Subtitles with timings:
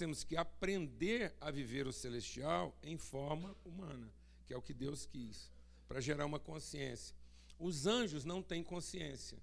[0.00, 4.10] temos que aprender a viver o celestial em forma humana,
[4.46, 5.52] que é o que Deus quis,
[5.86, 7.14] para gerar uma consciência.
[7.58, 9.36] Os anjos não têm consciência.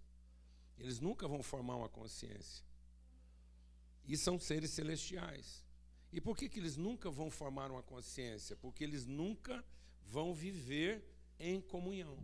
[0.79, 2.65] Eles nunca vão formar uma consciência.
[4.03, 5.63] E são seres celestiais.
[6.11, 8.55] E por que, que eles nunca vão formar uma consciência?
[8.55, 9.63] Porque eles nunca
[10.01, 11.03] vão viver
[11.39, 12.17] em comunhão.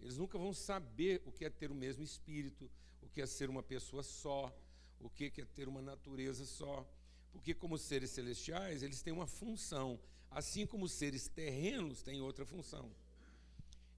[0.00, 2.68] Eles nunca vão saber o que é ter o mesmo espírito,
[3.00, 4.52] o que é ser uma pessoa só,
[4.98, 6.84] o que é ter uma natureza só.
[7.32, 9.98] Porque, como seres celestiais, eles têm uma função,
[10.30, 12.90] assim como os seres terrenos têm outra função.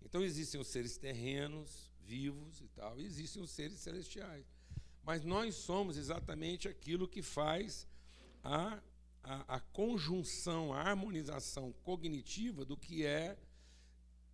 [0.02, 4.44] Então, existem os seres terrenos, vivos e tal, e existem os seres celestiais.
[5.04, 7.86] Mas nós somos exatamente aquilo que faz
[8.42, 8.80] a,
[9.22, 13.36] a, a conjunção, a harmonização cognitiva do que é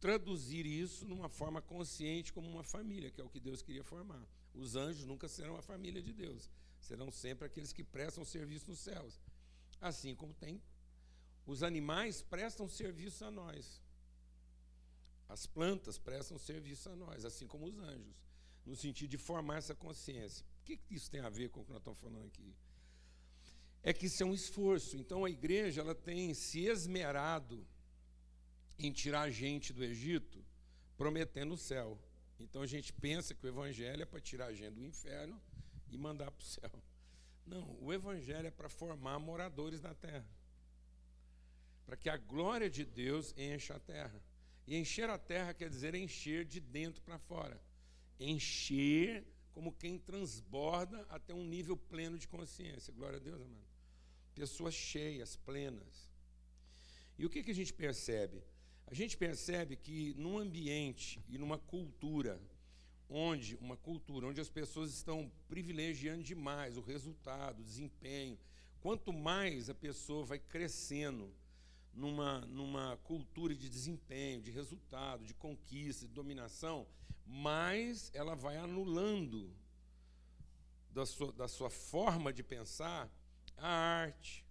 [0.00, 4.25] traduzir isso numa forma consciente como uma família, que é o que Deus queria formar.
[4.55, 6.50] Os anjos nunca serão a família de Deus,
[6.81, 9.21] serão sempre aqueles que prestam serviço nos céus.
[9.81, 10.61] Assim como tem
[11.48, 13.83] os animais prestam serviço a nós.
[15.27, 18.15] As plantas prestam serviço a nós, assim como os anjos,
[18.67, 20.45] no sentido de formar essa consciência.
[20.61, 22.55] O que isso tem a ver com o que nós estamos falando aqui?
[23.83, 24.95] É que isso é um esforço.
[24.99, 27.67] Então a igreja ela tem se esmerado
[28.79, 30.45] em tirar a gente do Egito,
[30.99, 31.99] prometendo o céu.
[32.39, 35.41] Então a gente pensa que o evangelho é para tirar a gente do inferno
[35.91, 36.83] e mandar para o céu.
[37.47, 40.27] Não, o evangelho é para formar moradores na terra.
[41.86, 44.22] Para que a glória de Deus encha a terra.
[44.66, 47.59] E encher a terra quer dizer encher de dentro para fora.
[48.20, 52.92] Encher como quem transborda até um nível pleno de consciência.
[52.92, 53.66] Glória a Deus, amado.
[54.34, 56.12] Pessoas cheias, plenas.
[57.19, 58.42] E o que, que a gente percebe?
[58.86, 62.41] A gente percebe que num ambiente e numa cultura
[63.08, 68.38] onde uma cultura onde as pessoas estão privilegiando demais o resultado, o desempenho,
[68.80, 71.32] quanto mais a pessoa vai crescendo
[71.92, 76.86] numa, numa cultura de desempenho, de resultado, de conquista, de dominação,
[77.26, 79.52] mais ela vai anulando
[80.90, 83.10] da sua, da sua forma de pensar
[83.56, 84.44] a arte,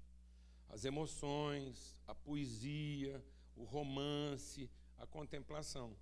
[0.70, 3.24] as emoções, a poesia,
[3.56, 5.96] o romance, a contemplação.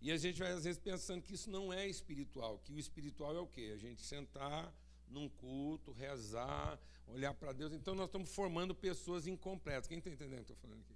[0.00, 3.34] E a gente vai, às vezes, pensando que isso não é espiritual, que o espiritual
[3.34, 3.72] é o quê?
[3.74, 4.72] A gente sentar
[5.08, 7.72] num culto, rezar, olhar para Deus.
[7.72, 9.86] Então nós estamos formando pessoas incompletas.
[9.86, 10.94] Quem está entendendo o que eu estou falando aqui?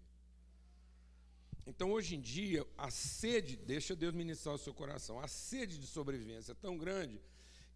[1.67, 5.87] Então hoje em dia, a sede, deixa Deus ministrar o seu coração, a sede de
[5.87, 7.21] sobrevivência é tão grande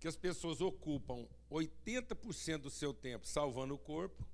[0.00, 4.27] que as pessoas ocupam 80% do seu tempo salvando o corpo.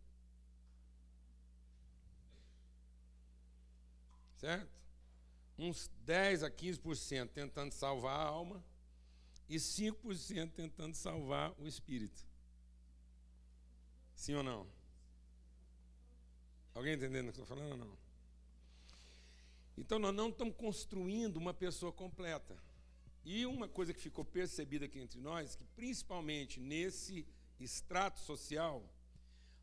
[4.36, 4.70] Certo?
[5.58, 8.64] Uns 10 a 15% tentando salvar a alma
[9.48, 12.26] e 5% tentando salvar o espírito.
[14.14, 14.66] Sim ou não?
[16.74, 17.98] Alguém entendendo o que eu estou falando ou não?
[19.76, 22.56] Então nós não estamos construindo uma pessoa completa.
[23.24, 27.26] E uma coisa que ficou percebida aqui entre nós, que principalmente nesse
[27.60, 28.82] extrato social,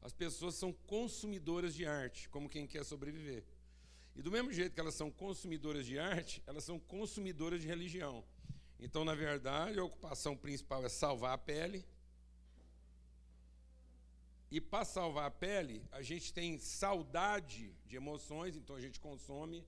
[0.02, 3.44] as pessoas são consumidoras de arte, como quem quer sobreviver.
[4.16, 8.24] E do mesmo jeito que elas são consumidoras de arte, elas são consumidoras de religião.
[8.80, 11.86] Então, na verdade, a ocupação principal é salvar a pele,
[14.56, 19.66] e para salvar a pele, a gente tem saudade de emoções, então a gente consome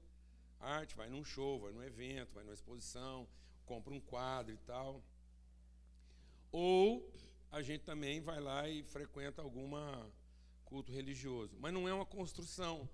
[0.60, 3.28] arte, vai num show, vai num evento, vai numa exposição,
[3.66, 5.04] compra um quadro e tal.
[6.52, 7.12] Ou
[7.52, 10.10] a gente também vai lá e frequenta alguma
[10.64, 11.58] culto religioso.
[11.60, 12.88] Mas não é uma construção,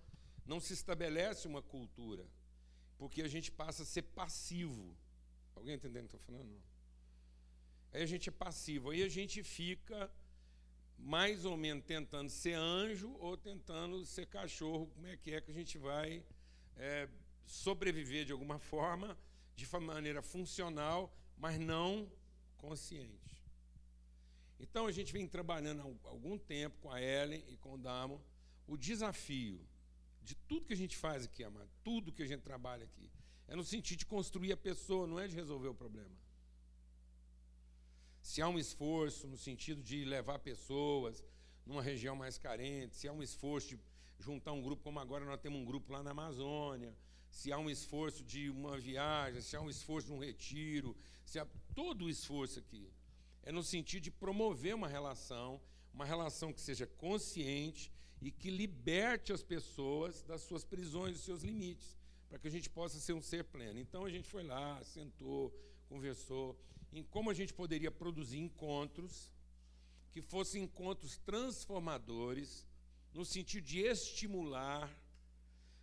[0.45, 2.25] não se estabelece uma cultura,
[2.97, 4.95] porque a gente passa a ser passivo.
[5.55, 6.61] Alguém entendendo o que eu estou falando?
[7.91, 10.11] Aí a gente é passivo, aí a gente fica
[10.97, 15.51] mais ou menos tentando ser anjo ou tentando ser cachorro, como é que é que
[15.51, 16.23] a gente vai
[16.77, 17.07] é,
[17.45, 19.18] sobreviver de alguma forma,
[19.56, 22.12] de maneira funcional, mas não
[22.57, 23.44] consciente.
[24.59, 28.23] Então a gente vem trabalhando há algum tempo com a Ellen e com o Damo
[28.65, 29.59] o desafio
[30.23, 33.11] de tudo que a gente faz aqui, amado, tudo que a gente trabalha aqui,
[33.47, 36.15] é no sentido de construir a pessoa, não é de resolver o problema.
[38.21, 41.23] Se há um esforço no sentido de levar pessoas
[41.65, 43.79] numa região mais carente, se há um esforço de
[44.19, 46.95] juntar um grupo, como agora nós temos um grupo lá na Amazônia,
[47.29, 51.37] se há um esforço de uma viagem, se há um esforço de um retiro, se
[51.39, 52.89] há todo o esforço aqui
[53.43, 55.61] é no sentido de promover uma relação,
[55.93, 57.91] uma relação que seja consciente
[58.23, 61.97] e que liberte as pessoas das suas prisões, dos seus limites,
[62.29, 63.79] para que a gente possa ser um ser pleno.
[63.79, 65.53] Então a gente foi lá, sentou,
[65.89, 66.57] conversou
[66.91, 69.33] em como a gente poderia produzir encontros
[70.11, 72.65] que fossem encontros transformadores,
[73.13, 74.89] no sentido de estimular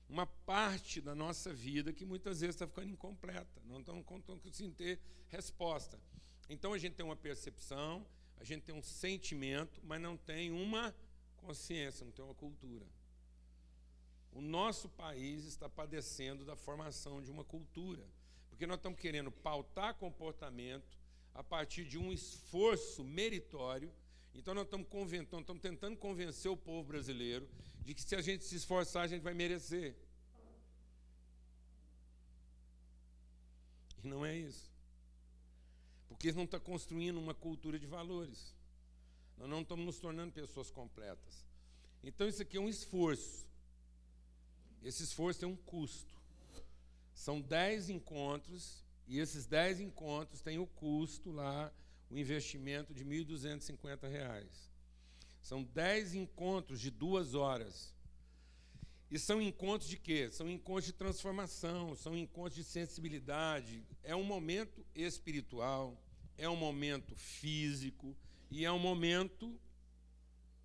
[0.08, 4.98] uma parte da nossa vida que muitas vezes está ficando incompleta, não estamos conseguindo ter
[5.28, 6.00] resposta.
[6.48, 8.06] Então a gente tem uma percepção,
[8.38, 10.94] a gente tem um sentimento, mas não tem uma
[11.40, 12.86] consciência, não tem uma cultura.
[14.32, 18.06] O nosso país está padecendo da formação de uma cultura,
[18.48, 20.98] porque nós estamos querendo pautar comportamento
[21.34, 23.92] a partir de um esforço meritório.
[24.34, 27.48] Então nós estamos, estamos tentando convencer o povo brasileiro
[27.80, 29.96] de que se a gente se esforçar, a gente vai merecer.
[34.02, 34.70] E não é isso.
[36.08, 38.54] Porque não está construindo uma cultura de valores.
[39.40, 41.46] Nós não estamos nos tornando pessoas completas.
[42.04, 43.48] Então isso aqui é um esforço.
[44.82, 46.14] Esse esforço tem um custo.
[47.14, 51.72] São dez encontros, e esses dez encontros têm o custo lá,
[52.10, 54.46] o investimento de R$ 1.250.
[55.40, 57.94] São dez encontros de duas horas.
[59.10, 60.30] E são encontros de quê?
[60.30, 63.86] São encontros de transformação, são encontros de sensibilidade.
[64.02, 65.98] É um momento espiritual,
[66.36, 68.14] é um momento físico
[68.50, 69.58] e é um momento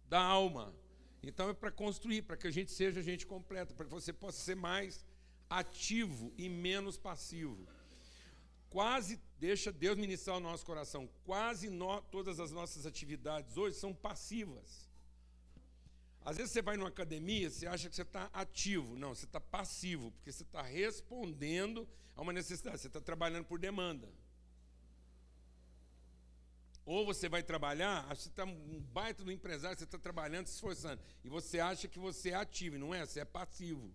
[0.08, 0.74] da alma.
[1.22, 4.40] Então é para construir, para que a gente seja gente completa, para que você possa
[4.40, 5.06] ser mais
[5.50, 7.68] ativo e menos passivo.
[8.70, 13.94] Quase, deixa Deus ministrar o nosso coração, quase no, todas as nossas atividades hoje são
[13.94, 14.90] passivas.
[16.26, 18.98] Às vezes você vai numa academia, você acha que você está ativo.
[18.98, 23.60] Não, você está passivo, porque você está respondendo a uma necessidade, você está trabalhando por
[23.60, 24.12] demanda.
[26.86, 31.02] Ou você vai trabalhar, você está um baita do empresário, você está trabalhando, se esforçando,
[31.24, 33.92] e você acha que você é ativo, não é, você é passivo.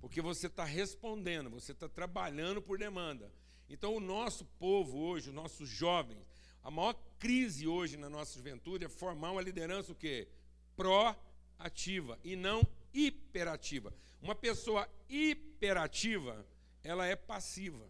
[0.00, 3.30] Porque você está respondendo, você está trabalhando por demanda.
[3.68, 6.24] Então, o nosso povo hoje, os nossos jovens,
[6.62, 10.28] a maior crise hoje na nossa juventude é formar uma liderança o quê?
[10.74, 12.62] Proativa e não
[12.94, 13.92] hiperativa.
[14.22, 16.46] Uma pessoa hiperativa,
[16.82, 17.86] ela é passiva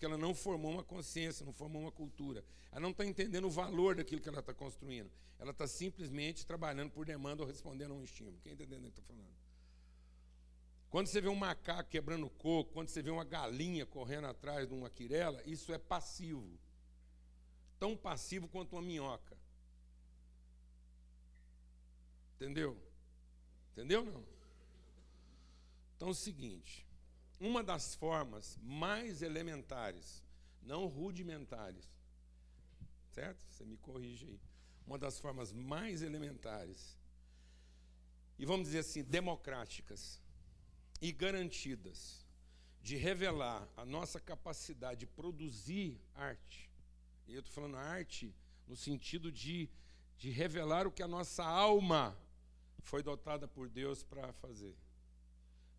[0.00, 2.42] porque ela não formou uma consciência, não formou uma cultura.
[2.72, 5.10] Ela não está entendendo o valor daquilo que ela está construindo.
[5.38, 8.38] Ela está simplesmente trabalhando por demanda ou respondendo a um estímulo.
[8.42, 9.36] Quem está entendendo o que eu estou falando?
[10.88, 14.72] Quando você vê um macaco quebrando coco, quando você vê uma galinha correndo atrás de
[14.72, 16.58] uma quirela, isso é passivo.
[17.78, 19.36] Tão passivo quanto uma minhoca.
[22.36, 22.74] Entendeu?
[23.72, 24.24] Entendeu não?
[25.94, 26.86] Então é o seguinte,
[27.40, 30.22] uma das formas mais elementares,
[30.60, 31.88] não rudimentares,
[33.12, 33.42] certo?
[33.48, 34.40] Você me corrige aí.
[34.86, 36.98] Uma das formas mais elementares,
[38.38, 40.20] e vamos dizer assim, democráticas
[41.00, 42.26] e garantidas,
[42.82, 46.70] de revelar a nossa capacidade de produzir arte.
[47.26, 48.34] E eu estou falando arte
[48.66, 49.68] no sentido de,
[50.16, 52.16] de revelar o que a nossa alma
[52.82, 54.74] foi dotada por Deus para fazer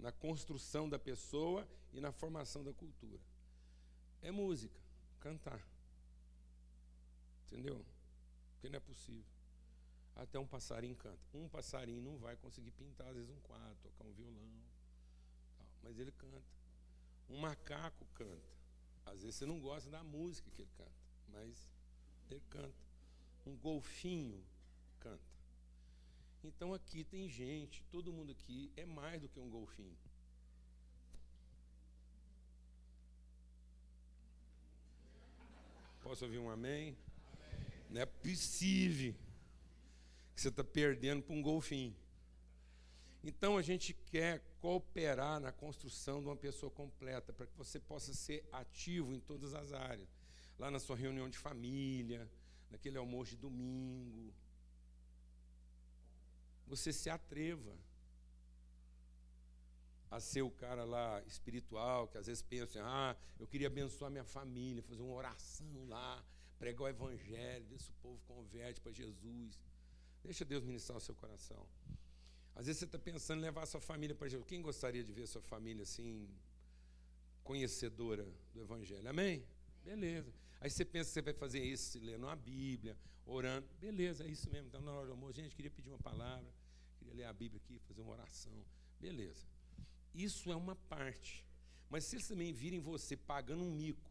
[0.01, 3.21] na construção da pessoa e na formação da cultura.
[4.21, 4.79] É música,
[5.19, 5.65] cantar.
[7.45, 7.85] Entendeu?
[8.53, 9.31] Porque não é possível.
[10.15, 11.19] Até um passarinho canta.
[11.33, 14.63] Um passarinho não vai conseguir pintar, às vezes, um quadro, tocar um violão.
[15.57, 16.43] Tal, mas ele canta.
[17.29, 18.51] Um macaco canta.
[19.05, 20.91] Às vezes você não gosta da música que ele canta,
[21.27, 21.73] mas
[22.29, 22.83] ele canta.
[23.45, 24.43] Um golfinho
[24.99, 25.30] canta.
[26.43, 29.97] Então aqui tem gente, todo mundo aqui é mais do que um golfinho.
[36.01, 36.89] Posso ouvir um amém?
[36.89, 36.97] amém.
[37.89, 39.13] Não é possível
[40.33, 41.95] que você está perdendo para um golfinho.
[43.23, 48.13] Então a gente quer cooperar na construção de uma pessoa completa, para que você possa
[48.13, 50.09] ser ativo em todas as áreas.
[50.57, 52.27] Lá na sua reunião de família,
[52.69, 54.33] naquele almoço de domingo,
[56.71, 57.73] você se atreva
[60.09, 64.23] a ser o cara lá espiritual, que às vezes pensa, ah, eu queria abençoar minha
[64.23, 66.23] família, fazer uma oração lá,
[66.57, 69.59] pregar o evangelho, ver se o povo converte para Jesus.
[70.23, 71.65] Deixa Deus ministrar o seu coração.
[72.55, 74.47] Às vezes você está pensando em levar a sua família para Jesus.
[74.47, 76.29] Quem gostaria de ver a sua família assim,
[77.43, 79.09] conhecedora do Evangelho?
[79.09, 79.45] Amém?
[79.83, 80.33] Beleza.
[80.59, 83.67] Aí você pensa que você vai fazer isso, lendo a Bíblia, orando.
[83.79, 84.67] Beleza, é isso mesmo.
[84.67, 86.60] Então, na hora do almoço, gente, queria pedir uma palavra
[87.11, 88.53] queria ler a Bíblia aqui, fazer uma oração.
[88.99, 89.45] Beleza.
[90.13, 91.45] Isso é uma parte.
[91.89, 94.09] Mas se eles também virem você pagando um mico,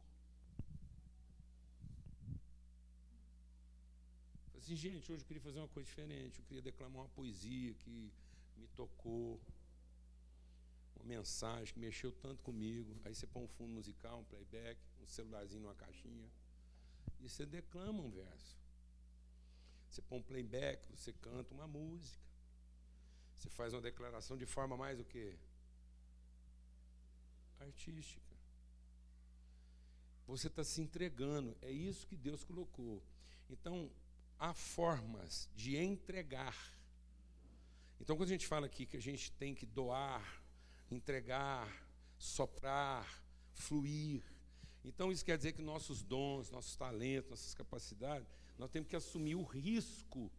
[4.56, 8.12] assim, gente, hoje eu queria fazer uma coisa diferente, eu queria declamar uma poesia que
[8.56, 9.40] me tocou,
[10.96, 12.94] uma mensagem que mexeu tanto comigo.
[13.04, 16.30] Aí você põe um fundo musical, um playback, um celularzinho numa caixinha,
[17.18, 18.58] e você declama um verso.
[19.88, 22.29] Você põe um playback, você canta uma música.
[23.40, 25.34] Você faz uma declaração de forma mais o quê?
[27.58, 28.36] Artística.
[30.26, 31.56] Você está se entregando.
[31.62, 33.02] É isso que Deus colocou.
[33.48, 33.90] Então,
[34.38, 36.54] há formas de entregar.
[37.98, 40.42] Então, quando a gente fala aqui que a gente tem que doar,
[40.90, 41.66] entregar,
[42.18, 44.22] soprar, fluir,
[44.84, 48.28] então isso quer dizer que nossos dons, nossos talentos, nossas capacidades,
[48.58, 50.30] nós temos que assumir o risco,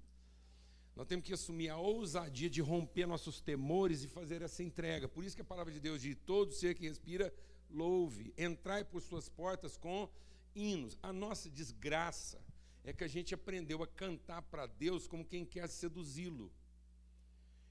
[0.96, 5.08] nós temos que assumir a ousadia de romper nossos temores e fazer essa entrega.
[5.08, 7.34] Por isso que a palavra de Deus diz: todo ser que respira,
[7.70, 10.10] louve, entrai por suas portas com
[10.54, 10.98] hinos.
[11.02, 12.44] A nossa desgraça
[12.84, 16.52] é que a gente aprendeu a cantar para Deus como quem quer seduzi-lo,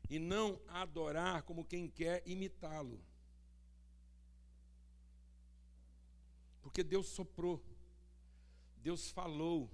[0.09, 3.01] e não adorar como quem quer imitá-lo.
[6.63, 7.63] Porque Deus soprou,
[8.77, 9.71] Deus falou,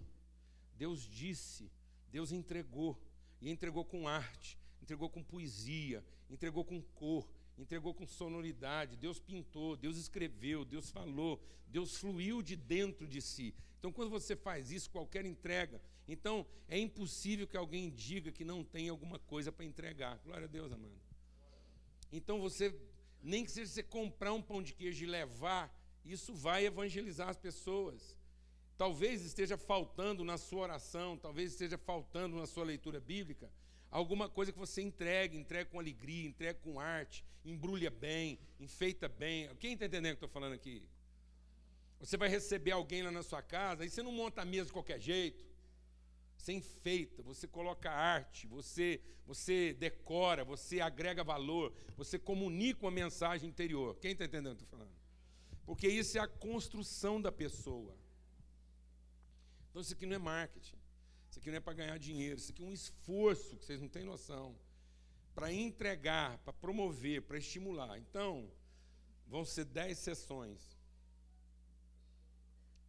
[0.76, 1.70] Deus disse,
[2.10, 2.98] Deus entregou,
[3.40, 7.28] e entregou com arte, entregou com poesia, entregou com cor,
[7.58, 8.96] entregou com sonoridade.
[8.96, 13.54] Deus pintou, Deus escreveu, Deus falou, Deus fluiu de dentro de si.
[13.78, 18.64] Então, quando você faz isso, qualquer entrega, então é impossível que alguém diga que não
[18.64, 20.18] tem alguma coisa para entregar.
[20.24, 21.00] Glória a Deus, amado.
[22.12, 22.74] Então, você,
[23.22, 25.74] nem que seja você comprar um pão de queijo e levar
[26.04, 28.16] isso vai evangelizar as pessoas.
[28.76, 33.50] Talvez esteja faltando na sua oração, talvez esteja faltando na sua leitura bíblica,
[33.90, 39.48] alguma coisa que você entregue, entregue com alegria, entregue com arte, embrulha bem, enfeita bem.
[39.56, 40.82] Quem está entendendo o que eu estou falando aqui?
[42.00, 44.72] Você vai receber alguém lá na sua casa, e você não monta a mesa de
[44.72, 45.46] qualquer jeito.
[46.36, 53.48] Você enfeita, você coloca arte, você, você decora, você agrega valor, você comunica uma mensagem
[53.48, 53.96] interior.
[53.96, 54.94] Quem está entendendo o que eu estou falando?
[55.64, 57.96] Porque isso é a construção da pessoa.
[59.76, 60.78] Então isso aqui não é marketing.
[61.28, 62.38] Isso aqui não é para ganhar dinheiro.
[62.38, 64.58] Isso aqui é um esforço que vocês não têm noção.
[65.34, 67.98] Para entregar, para promover, para estimular.
[67.98, 68.50] Então,
[69.26, 70.78] vão ser dez sessões.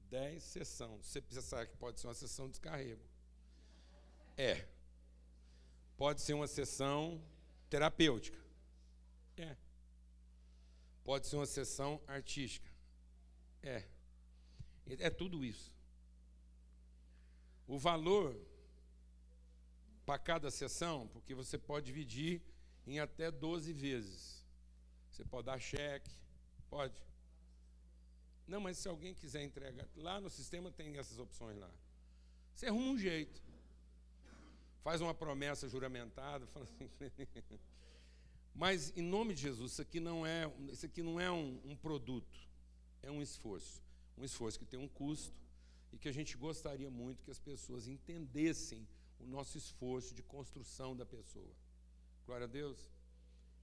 [0.09, 1.05] Dez sessões.
[1.05, 3.03] Você saber que pode ser uma sessão de descarrego.
[4.37, 4.65] É.
[5.97, 7.21] Pode ser uma sessão
[7.69, 8.39] terapêutica.
[9.35, 9.57] É.
[11.03, 12.71] Pode ser uma sessão artística.
[13.61, 13.83] É.
[14.85, 15.75] É tudo isso.
[17.67, 18.35] O valor
[20.05, 22.41] para cada sessão, porque você pode dividir
[22.85, 24.45] em até 12 vezes.
[25.11, 26.11] Você pode dar cheque,
[26.69, 26.95] pode.
[28.47, 31.69] Não, mas se alguém quiser entregar, lá no sistema tem essas opções lá.
[32.55, 33.41] Você arruma um jeito.
[34.81, 36.89] Faz uma promessa juramentada, fala assim.
[38.55, 41.75] Mas, em nome de Jesus, isso aqui não é, isso aqui não é um, um
[41.75, 42.39] produto,
[43.03, 43.83] é um esforço.
[44.17, 45.35] Um esforço que tem um custo
[45.97, 48.87] e que a gente gostaria muito que as pessoas entendessem
[49.19, 51.51] o nosso esforço de construção da pessoa.
[52.23, 52.91] Glória a Deus.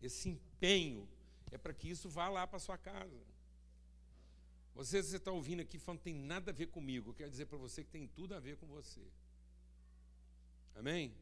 [0.02, 1.08] Esse empenho
[1.52, 3.22] é para que isso vá lá para sua casa.
[4.74, 7.10] Você, está ouvindo aqui falando tem nada a ver comigo.
[7.10, 9.06] Eu quero dizer para você que tem tudo a ver com você.
[10.74, 11.14] Amém?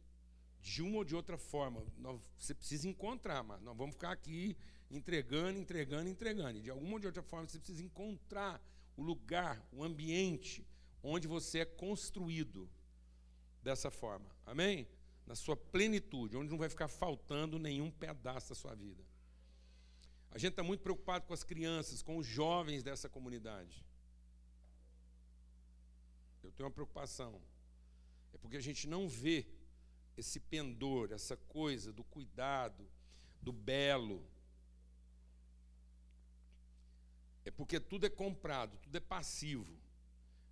[0.63, 4.57] de uma ou de outra forma, nós, você precisa encontrar, mas nós vamos ficar aqui
[4.89, 6.59] entregando, entregando, entregando.
[6.59, 8.63] E de alguma ou de outra forma, você precisa encontrar
[8.97, 10.65] o lugar, o ambiente
[11.03, 12.69] onde você é construído
[13.63, 14.27] dessa forma.
[14.47, 14.89] Amém?
[15.27, 19.03] Na sua plenitude, onde não vai ficar faltando nenhum pedaço da sua vida.
[20.31, 23.85] A gente está muito preocupado com as crianças, com os jovens dessa comunidade.
[26.43, 27.41] Eu tenho uma preocupação.
[28.33, 29.47] É porque a gente não vê
[30.17, 32.89] esse pendor, essa coisa do cuidado,
[33.41, 34.27] do belo.
[37.45, 39.82] É porque tudo é comprado, tudo é passivo.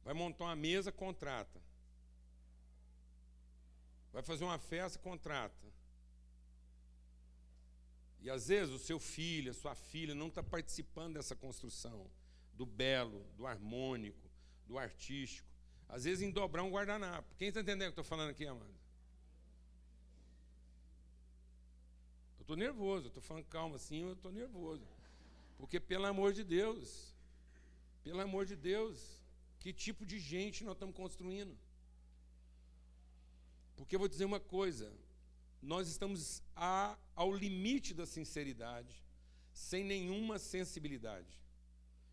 [0.05, 1.61] Vai montar uma mesa, contrata.
[4.13, 5.71] Vai fazer uma festa, contrata.
[8.21, 12.11] E às vezes o seu filho, a sua filha não está participando dessa construção
[12.55, 14.29] do belo, do harmônico,
[14.67, 15.49] do artístico.
[15.89, 17.35] Às vezes em dobrar um guardanapo.
[17.37, 18.81] Quem está entendendo o que eu estou falando aqui, amado?
[22.51, 24.85] estou nervoso, estou falando calma assim, eu estou nervoso.
[25.57, 27.15] Porque, pelo amor de Deus,
[28.03, 29.20] pelo amor de Deus,
[29.61, 31.57] que tipo de gente nós estamos construindo?
[33.77, 34.93] Porque eu vou dizer uma coisa:
[35.63, 39.05] nós estamos a, ao limite da sinceridade,
[39.53, 41.39] sem nenhuma sensibilidade.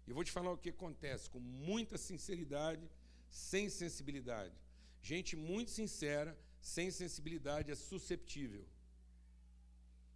[0.06, 2.90] E vou te falar o que acontece com muita sinceridade,
[3.30, 4.56] sem sensibilidade.
[5.02, 8.66] Gente muito sincera, sem sensibilidade, é susceptível.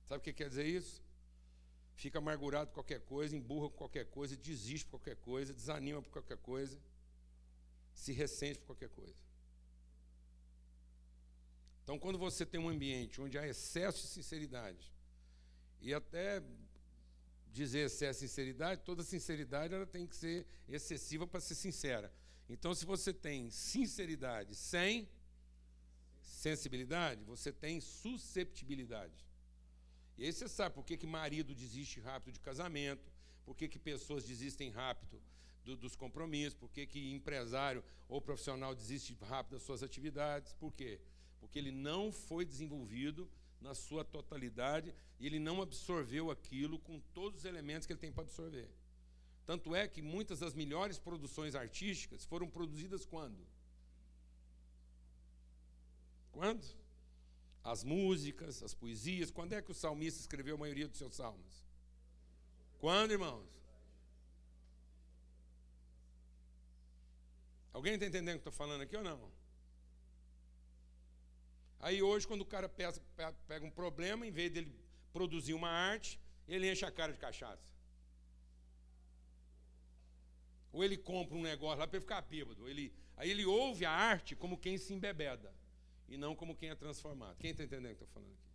[0.06, 1.02] Sabe o que quer dizer isso?
[1.96, 6.12] Fica amargurado por qualquer coisa, emburra por qualquer coisa, desiste por qualquer coisa, desanima por
[6.12, 6.80] qualquer coisa,
[7.94, 9.16] se ressente por qualquer coisa.
[11.84, 14.94] Então, quando você tem um ambiente onde há excesso de sinceridade,
[15.82, 16.42] e até
[17.52, 22.14] dizer excesso de sinceridade, toda sinceridade ela tem que ser excessiva para ser sincera.
[22.48, 25.10] Então, se você tem sinceridade sem
[26.22, 29.26] sensibilidade, você tem susceptibilidade.
[30.18, 33.12] E aí você sabe por que, que marido desiste rápido de casamento,
[33.44, 35.22] por que, que pessoas desistem rápido
[35.64, 40.54] do, dos compromissos, por que, que empresário ou profissional desiste rápido das suas atividades.
[40.54, 41.00] Por quê?
[41.40, 43.30] Porque ele não foi desenvolvido
[43.62, 48.12] na sua totalidade e ele não absorveu aquilo com todos os elementos que ele tem
[48.12, 48.70] para absorver.
[49.46, 53.48] Tanto é que muitas das melhores produções artísticas foram produzidas quando?
[56.32, 56.66] Quando?
[57.64, 59.32] As músicas, as poesias.
[59.32, 61.66] Quando é que o salmista escreveu a maioria dos seus salmos?
[62.80, 63.61] Quando, irmãos?
[67.74, 69.32] Alguém está entendendo o que estou falando aqui ou não?
[71.80, 74.76] Aí hoje, quando o cara pega um problema, em vez dele
[75.12, 77.64] produzir uma arte, ele enche a cara de cachaça.
[80.72, 82.68] Ou ele compra um negócio lá para ele ficar bêbado.
[82.70, 85.54] Ele, aí ele ouve a arte como quem se embebeda,
[86.08, 87.38] e não como quem é transformado.
[87.38, 88.52] Quem está entendendo o que estou falando aqui?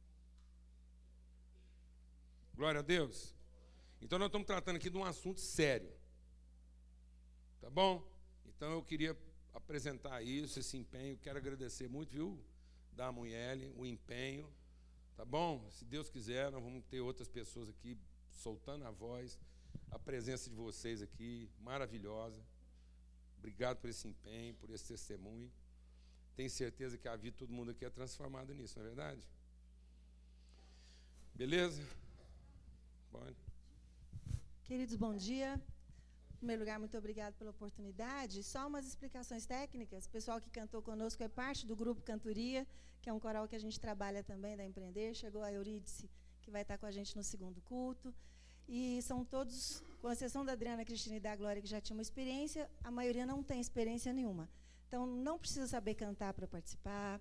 [2.54, 3.34] Glória a Deus.
[4.00, 5.92] Então nós estamos tratando aqui de um assunto sério.
[7.60, 8.06] Tá bom?
[8.54, 9.16] Então eu queria
[9.54, 11.18] apresentar isso, esse empenho.
[11.18, 12.38] Quero agradecer muito, viu,
[12.92, 14.52] da Munhele, o empenho.
[15.16, 15.68] Tá bom?
[15.70, 17.98] Se Deus quiser, nós vamos ter outras pessoas aqui
[18.30, 19.38] soltando a voz.
[19.90, 22.42] A presença de vocês aqui, maravilhosa.
[23.38, 25.50] Obrigado por esse empenho, por esse testemunho.
[26.34, 29.26] Tenho certeza que a vida de todo mundo aqui é transformada nisso, não é verdade?
[31.34, 31.82] Beleza?
[33.10, 33.36] Pode.
[34.64, 35.62] Queridos, bom dia.
[36.46, 38.40] Primeiro lugar, muito obrigado pela oportunidade.
[38.44, 40.06] Só umas explicações técnicas.
[40.06, 42.64] O pessoal que cantou conosco é parte do grupo Cantoria,
[43.02, 45.12] que é um coral que a gente trabalha também da Empreender.
[45.12, 46.08] Chegou a Eurídice,
[46.40, 48.14] que vai estar com a gente no segundo culto.
[48.68, 52.70] E são todos, com exceção da Adriana Cristina e da Glória, que já tinham experiência,
[52.84, 54.48] a maioria não tem experiência nenhuma.
[54.86, 57.20] Então, não precisa saber cantar para participar.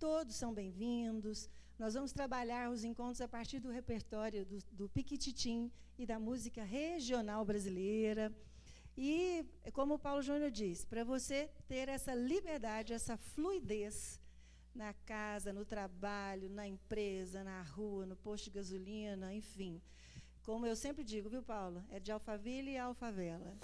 [0.00, 1.48] Todos são bem-vindos.
[1.78, 6.64] Nós vamos trabalhar os encontros a partir do repertório do, do Piquititim e da música
[6.64, 8.34] regional brasileira.
[8.96, 14.20] E, como o Paulo Júnior diz, para você ter essa liberdade, essa fluidez
[14.74, 19.80] na casa, no trabalho, na empresa, na rua, no posto de gasolina, enfim.
[20.42, 21.84] Como eu sempre digo, viu, Paulo?
[21.90, 23.56] É de Alphaville e Alfavela.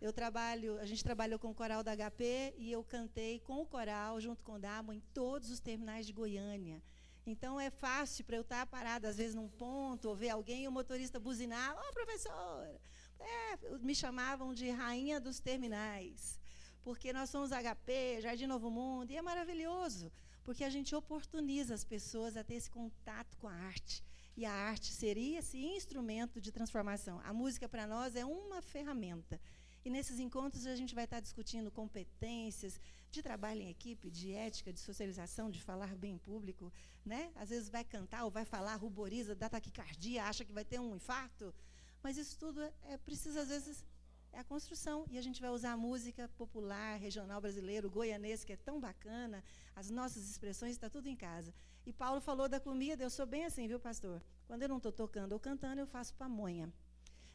[0.00, 3.66] Eu trabalho, a gente trabalhou com o coral da HP e eu cantei com o
[3.66, 6.80] coral, junto com o Damo, em todos os terminais de Goiânia.
[7.26, 10.68] Então é fácil para eu estar parada, às vezes, num ponto, ou ver alguém e
[10.68, 12.80] o motorista buzinar, ô oh, professora,
[13.20, 16.38] é, me chamavam de rainha dos terminais,
[16.82, 20.12] porque nós somos HP, Jardim Novo Mundo, e é maravilhoso,
[20.44, 24.02] porque a gente oportuniza as pessoas a ter esse contato com a arte.
[24.36, 27.20] E a arte seria esse instrumento de transformação.
[27.24, 29.40] A música, para nós, é uma ferramenta.
[29.84, 34.72] E nesses encontros a gente vai estar discutindo competências de trabalho em equipe, de ética,
[34.72, 36.72] de socialização, de falar bem em público.
[37.04, 37.32] Né?
[37.34, 40.94] Às vezes vai cantar ou vai falar, ruboriza, dá taquicardia, acha que vai ter um
[40.94, 41.54] infarto.
[42.02, 43.84] Mas isso tudo é, é precisa, às vezes,
[44.32, 45.04] é a construção.
[45.10, 49.42] E a gente vai usar a música popular, regional brasileiro, goianês, que é tão bacana,
[49.74, 51.52] as nossas expressões, está tudo em casa.
[51.84, 54.22] E Paulo falou da comida, eu sou bem assim, viu, pastor?
[54.46, 56.72] Quando eu não estou tocando ou cantando, eu faço pamonha.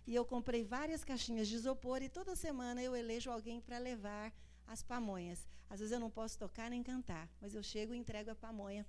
[0.05, 4.33] E eu comprei várias caixinhas de isopor e toda semana eu elejo alguém para levar
[4.67, 5.47] as pamonhas.
[5.69, 8.85] Às vezes eu não posso tocar nem cantar, mas eu chego e entrego a pamonha.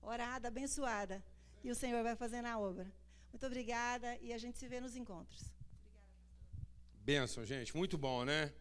[0.00, 1.22] Orada, abençoada.
[1.62, 2.92] E o Senhor vai fazendo a obra.
[3.34, 5.52] Muito obrigada e a gente se vê nos encontros.
[7.00, 7.76] Benção, gente.
[7.76, 8.52] Muito bom, né?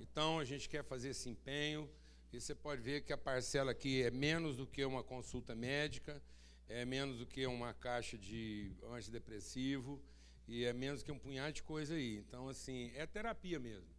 [0.00, 1.88] Então, a gente quer fazer esse empenho.
[2.32, 6.20] E você pode ver que a parcela aqui é menos do que uma consulta médica,
[6.68, 10.02] é menos do que uma caixa de antidepressivo
[10.48, 12.16] e é menos que um punhado de coisa aí.
[12.16, 13.94] Então, assim, é terapia mesmo.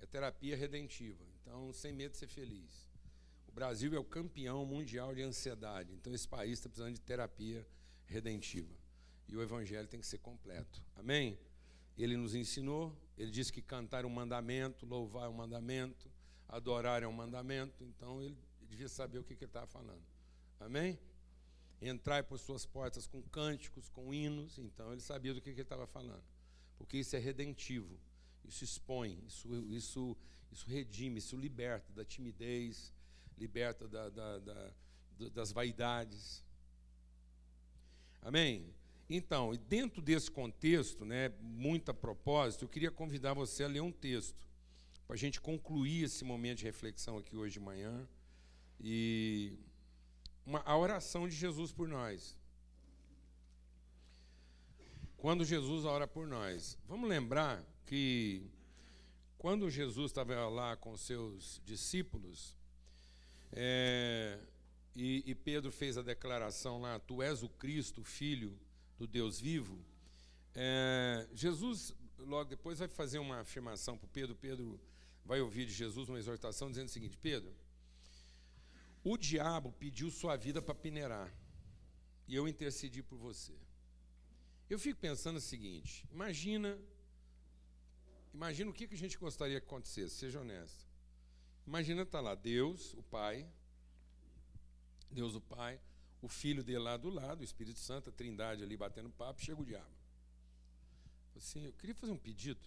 [0.00, 1.24] É terapia redentiva.
[1.42, 2.88] Então, sem medo de ser feliz.
[3.48, 5.92] O Brasil é o campeão mundial de ansiedade.
[5.92, 7.66] Então, esse país está precisando de terapia
[8.08, 8.74] redentiva.
[9.28, 10.82] E o evangelho tem que ser completo.
[10.96, 11.38] Amém?
[11.96, 16.10] Ele nos ensinou, ele disse que cantar é um mandamento, louvar é um mandamento,
[16.48, 18.36] adorar é um mandamento, então ele
[18.68, 20.02] devia saber o que, que ele estava falando.
[20.60, 20.98] Amém?
[21.80, 25.62] Entrar por suas portas com cânticos, com hinos, então ele sabia do que, que ele
[25.62, 26.24] estava falando.
[26.76, 27.98] Porque isso é redentivo,
[28.44, 30.16] isso expõe, isso, isso,
[30.50, 32.92] isso redime, isso liberta da timidez,
[33.36, 34.72] liberta da, da, da,
[35.32, 36.44] das vaidades.
[38.28, 38.74] Amém?
[39.08, 43.90] Então, dentro desse contexto, né, muito a propósito, eu queria convidar você a ler um
[43.90, 44.46] texto,
[45.06, 48.06] para a gente concluir esse momento de reflexão aqui hoje de manhã.
[48.78, 49.56] E
[50.76, 52.36] oração de Jesus por nós.
[55.16, 56.76] Quando Jesus ora por nós.
[56.86, 58.46] Vamos lembrar que
[59.38, 62.54] quando Jesus estava lá com seus discípulos,
[63.52, 64.38] é,
[64.94, 68.58] e, e Pedro fez a declaração lá: Tu és o Cristo, filho
[68.98, 69.78] do Deus vivo.
[70.54, 74.34] É, Jesus, logo depois, vai fazer uma afirmação para Pedro.
[74.34, 74.80] Pedro
[75.24, 77.54] vai ouvir de Jesus uma exortação dizendo o seguinte: Pedro,
[79.04, 81.32] o diabo pediu sua vida para peneirar,
[82.26, 83.54] e eu intercedi por você.
[84.68, 86.78] Eu fico pensando o seguinte: imagina,
[88.34, 90.86] imagina o que a gente gostaria que acontecesse, seja honesto.
[91.66, 93.46] Imagina estar tá lá Deus, o Pai,
[95.10, 95.80] Deus o Pai,
[96.20, 99.60] o Filho dele lá do lado, o Espírito Santo, a Trindade ali batendo papo, chega
[99.60, 99.98] o diabo.
[101.36, 102.60] Assim, eu queria fazer um pedido.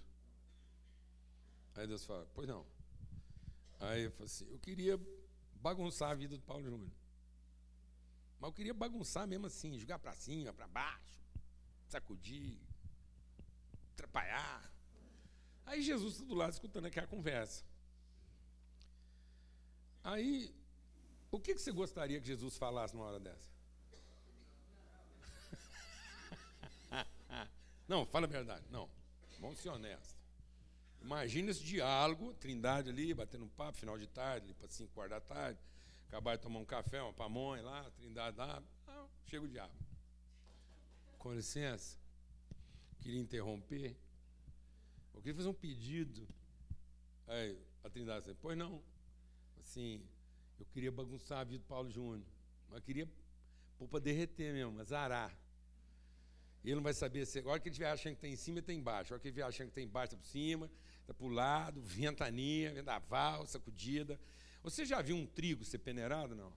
[1.76, 2.66] Aí Deus fala, pois não.
[3.80, 5.00] Aí eu falo assim, eu queria
[5.56, 6.92] bagunçar a vida do Paulo Júnior.
[8.40, 11.22] Mas eu queria bagunçar mesmo assim, jogar para cima, para baixo,
[11.88, 12.58] sacudir,
[13.94, 14.72] atrapalhar.
[15.66, 17.64] Aí Jesus está do lado escutando aquela conversa.
[20.04, 20.56] Aí
[21.32, 23.50] o que, que você gostaria que Jesus falasse numa hora dessa?
[27.88, 28.66] Não, fala a verdade.
[28.70, 28.90] Não.
[29.40, 30.16] Vamos ser honestos.
[31.02, 35.10] Imagina esse diálogo, trindade ali, batendo um papo, final de tarde, ali para 5 horas
[35.10, 35.60] da tarde.
[36.08, 38.62] Acabar de tomar um café, uma pamonha lá, trindade lá.
[38.88, 39.74] Ah, chega o diabo.
[41.18, 41.98] Com licença.
[43.00, 43.96] Queria interromper.
[45.14, 46.28] Eu queria fazer um pedido.
[47.28, 48.84] Aí, a trindade disse, pois não.
[49.60, 50.06] Assim,
[50.62, 52.28] eu queria bagunçar a vida do Paulo Júnior.
[52.70, 53.10] Mas queria
[53.80, 55.36] pôr para derreter mesmo, azarar.
[56.64, 57.40] Ele não vai saber se.
[57.40, 59.12] Agora que ele estiver achando que está em cima, está embaixo.
[59.12, 60.72] Agora que ele estiver achando que está embaixo, está por cima,
[61.02, 64.20] está para o lado, ventania, vendaval, sacudida.
[64.62, 66.36] Você já viu um trigo ser peneirado?
[66.36, 66.54] Não.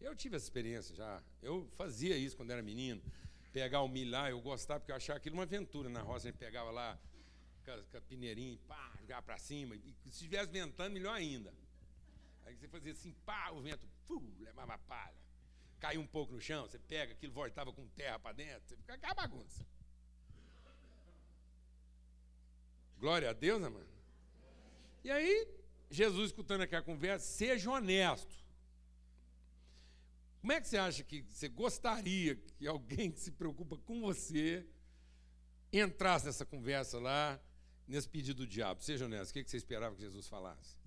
[0.00, 1.22] Eu tive essa experiência já.
[1.42, 3.02] Eu fazia isso quando era menino.
[3.52, 6.28] Pegar o milho lá, eu gostava, porque eu achava aquilo uma aventura na roça.
[6.28, 6.98] A gente pegava lá
[7.62, 9.76] com a, com a peneirinha, pá, jogava para cima.
[9.76, 11.52] E se estivesse ventando, melhor ainda.
[12.44, 15.14] Aí você fazia assim, pá, o vento, fu, levava palha.
[15.80, 18.94] Caiu um pouco no chão, você pega, aquilo voltava com terra para dentro, você fica
[18.94, 19.66] aquela bagunça.
[22.98, 23.88] Glória a Deus, né, mano?
[25.02, 25.48] E aí,
[25.90, 28.34] Jesus escutando aquela conversa, seja honesto.
[30.40, 34.66] Como é que você acha que você gostaria que alguém que se preocupa com você
[35.72, 37.40] entrasse nessa conversa lá,
[37.86, 38.82] nesse pedido do diabo?
[38.82, 40.83] Seja honesto, o que você esperava que Jesus falasse?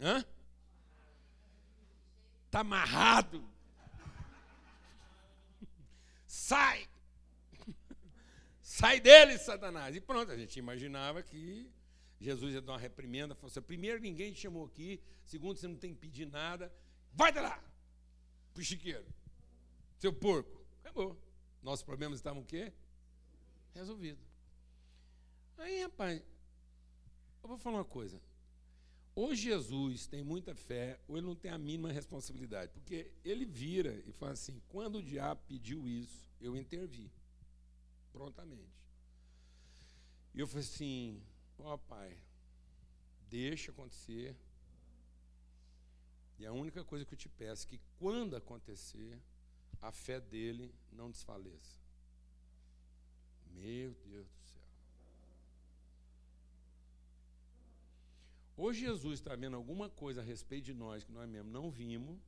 [0.00, 0.24] Hã?
[2.46, 3.46] Está amarrado.
[6.26, 6.88] Sai!
[8.62, 9.94] Sai dele, Satanás.
[9.94, 11.70] E pronto, a gente imaginava que
[12.18, 13.34] Jesus ia dar uma reprimenda.
[13.34, 15.02] Falou assim, primeiro, ninguém te chamou aqui.
[15.24, 16.72] Segundo, você não tem que pedir nada.
[17.12, 17.62] Vai de lá!
[18.54, 19.06] Pro chiqueiro.
[19.98, 20.64] Seu porco.
[20.80, 21.20] Acabou.
[21.62, 22.72] Nossos problemas estavam o quê?
[23.74, 24.18] Resolvido.
[25.58, 26.22] Aí, rapaz,
[27.42, 28.20] eu vou falar uma coisa.
[29.20, 32.72] Ou Jesus tem muita fé, ou ele não tem a mínima responsabilidade.
[32.72, 37.12] Porque ele vira e fala assim: quando o diabo pediu isso, eu intervi.
[38.14, 38.80] Prontamente.
[40.32, 41.22] E eu falei assim:
[41.58, 42.16] ó oh, pai,
[43.28, 44.34] deixa acontecer.
[46.38, 49.20] E a única coisa que eu te peço é que quando acontecer,
[49.82, 51.78] a fé dele não desfaleça.
[53.52, 54.39] Meu Deus do
[58.60, 62.20] Ou Jesus está vendo alguma coisa a respeito de nós que nós mesmos não vimos,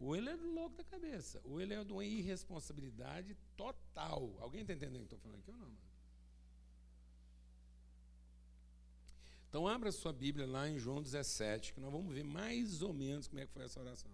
[0.00, 4.34] ou ele é louco da cabeça, ou ele é de uma irresponsabilidade total.
[4.40, 5.66] Alguém está entendendo o que estou falando aqui ou não?
[5.66, 5.78] Mano?
[9.50, 13.28] Então abra sua Bíblia lá em João 17, que nós vamos ver mais ou menos
[13.28, 14.10] como é que foi essa oração.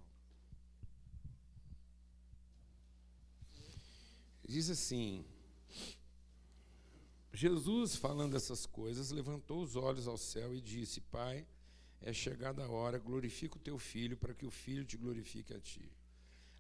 [4.45, 5.25] Diz assim:
[7.33, 11.47] Jesus, falando essas coisas, levantou os olhos ao céu e disse: Pai,
[12.03, 15.61] é chegada a hora, glorifica o teu filho, para que o filho te glorifique a
[15.61, 15.91] ti.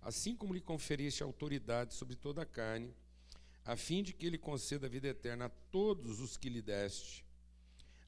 [0.00, 2.94] Assim como lhe conferiste autoridade sobre toda a carne,
[3.64, 7.24] a fim de que ele conceda a vida eterna a todos os que lhe deste.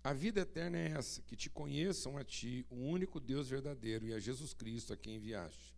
[0.02, 4.14] A vida eterna é essa, que te conheçam a ti, o único Deus verdadeiro, e
[4.14, 5.74] a Jesus Cristo a quem enviaste.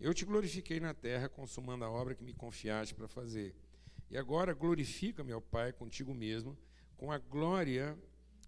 [0.00, 3.54] Eu te glorifiquei na terra, consumando a obra que me confiaste para fazer.
[4.10, 6.56] E agora glorifica, meu Pai, contigo mesmo,
[6.96, 7.98] com a glória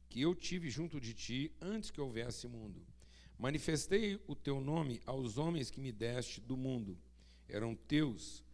[0.08, 2.84] que eu tive junto de ti antes que houvesse mundo.
[3.38, 6.98] Manifestei o teu nome aos homens que me deste do mundo.
[7.48, 8.44] Eram teus,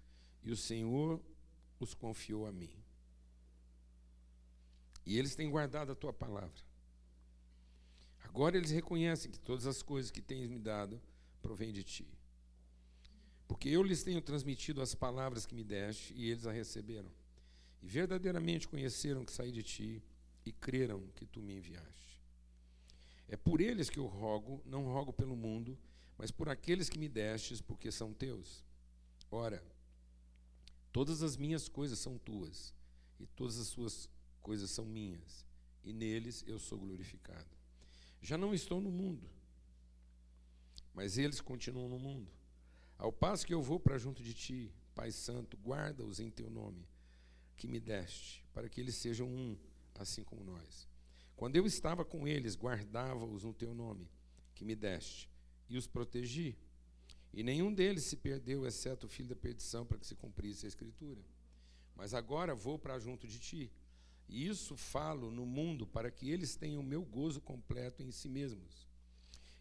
[0.42, 1.20] e o Senhor
[1.80, 2.70] os confiou a mim.
[5.04, 6.64] E eles têm guardado a tua palavra.
[8.22, 11.00] Agora eles reconhecem que todas as coisas que tens me dado
[11.40, 12.06] provém de ti.
[13.46, 17.11] Porque eu lhes tenho transmitido as palavras que me deste, e eles a receberam.
[17.82, 20.02] E verdadeiramente conheceram que saí de ti,
[20.44, 22.22] e creram que tu me enviaste.
[23.28, 25.78] É por eles que eu rogo, não rogo pelo mundo,
[26.16, 28.64] mas por aqueles que me destes, porque são teus.
[29.30, 29.62] Ora,
[30.92, 32.72] todas as minhas coisas são tuas,
[33.18, 34.09] e todas as suas
[34.40, 35.44] coisas são minhas,
[35.85, 37.48] e neles eu sou glorificado.
[38.22, 39.28] Já não estou no mundo,
[40.94, 42.30] mas eles continuam no mundo.
[42.98, 46.88] Ao passo que eu vou para junto de ti, Pai Santo, guarda-os em teu nome,
[47.56, 49.56] que me deste, para que eles sejam um,
[49.94, 50.88] assim como nós.
[51.37, 54.09] Quando eu estava com eles, guardava-os no teu nome,
[54.54, 55.28] que me deste,
[55.68, 56.56] e os protegi.
[57.32, 60.68] E nenhum deles se perdeu, exceto o filho da perdição, para que se cumprisse a
[60.68, 61.20] Escritura.
[61.94, 63.70] Mas agora vou para junto de ti.
[64.26, 68.30] E isso falo no mundo, para que eles tenham o meu gozo completo em si
[68.30, 68.88] mesmos.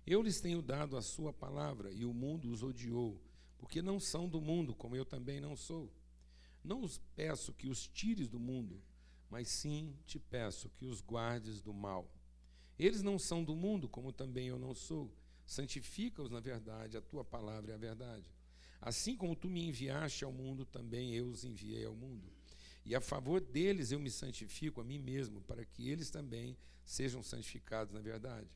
[0.07, 3.21] Eu lhes tenho dado a sua palavra, e o mundo os odiou,
[3.57, 5.91] porque não são do mundo, como eu também não sou.
[6.63, 8.81] Não os peço que os tires do mundo,
[9.29, 12.09] mas sim te peço que os guardes do mal.
[12.77, 15.11] Eles não são do mundo, como também eu não sou.
[15.45, 18.25] Santifica-os na verdade, a tua palavra é a verdade.
[18.81, 22.31] Assim como tu me enviaste ao mundo, também eu os enviei ao mundo.
[22.85, 27.23] E a favor deles eu me santifico a mim mesmo, para que eles também sejam
[27.23, 28.47] santificados na verdade.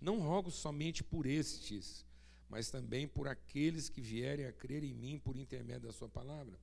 [0.00, 2.04] Não rogo somente por estes,
[2.50, 6.58] mas também por aqueles que vierem a crer em mim por intermédio da sua palavra,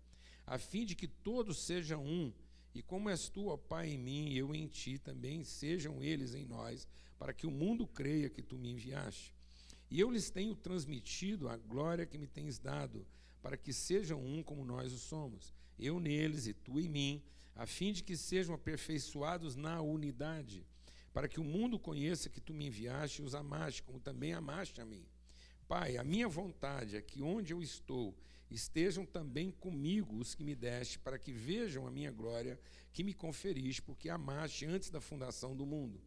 [0.45, 2.33] a fim de que todos sejam um,
[2.75, 6.35] e como és tu, ó Pai, em mim e eu em ti, também sejam eles
[6.35, 9.33] em nós, para que o mundo creia que tu me enviaste.
[9.89, 13.07] E eu lhes tenho transmitido a glória que me tens dado,
[13.41, 17.23] para que sejam um como nós o somos, eu neles e tu em mim,
[17.55, 20.65] a fim de que sejam aperfeiçoados na unidade,
[21.13, 24.81] para que o mundo conheça que tu me enviaste e os amaste, como também amaste
[24.81, 25.05] a mim.
[25.67, 28.15] Pai, a minha vontade é que onde eu estou
[28.49, 32.57] estejam também comigo os que me deste, para que vejam a minha glória
[32.93, 35.99] que me conferiste, porque amaste antes da fundação do mundo.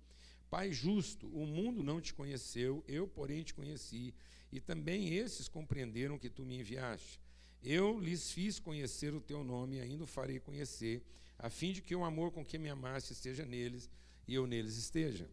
[0.49, 4.14] Pai justo, o mundo não te conheceu, eu, porém, te conheci,
[4.51, 7.20] e também esses compreenderam que tu me enviaste.
[7.62, 11.05] Eu lhes fiz conhecer o teu nome e ainda o farei conhecer,
[11.38, 13.90] a fim de que o amor com que me amaste esteja neles
[14.27, 15.29] e eu neles esteja.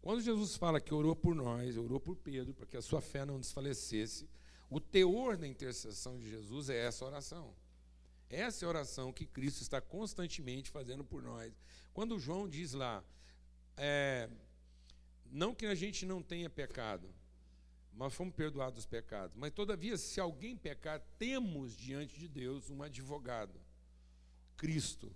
[0.00, 3.24] Quando Jesus fala que orou por nós, orou por Pedro, para que a sua fé
[3.24, 4.28] não desfalecesse,
[4.70, 7.54] o teor da intercessão de Jesus é essa oração.
[8.30, 11.52] Essa é a oração que Cristo está constantemente fazendo por nós.
[11.94, 13.02] Quando João diz lá,
[13.76, 14.28] é,
[15.30, 17.08] não que a gente não tenha pecado,
[17.92, 19.36] mas fomos perdoados dos pecados.
[19.36, 23.60] Mas, todavia, se alguém pecar, temos diante de Deus um advogado,
[24.56, 25.14] Cristo,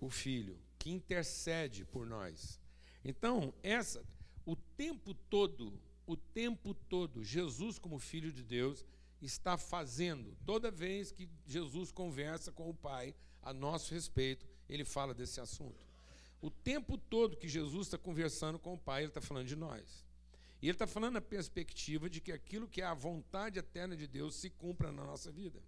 [0.00, 2.59] o Filho, que intercede por nós.
[3.04, 4.04] Então, essa,
[4.44, 5.72] o tempo todo,
[6.06, 8.84] o tempo todo, Jesus, como Filho de Deus,
[9.22, 15.14] está fazendo, toda vez que Jesus conversa com o Pai a nosso respeito, ele fala
[15.14, 15.90] desse assunto.
[16.40, 20.04] O tempo todo que Jesus está conversando com o Pai, ele está falando de nós.
[20.62, 24.06] E ele está falando na perspectiva de que aquilo que é a vontade eterna de
[24.06, 25.62] Deus se cumpra na nossa vida.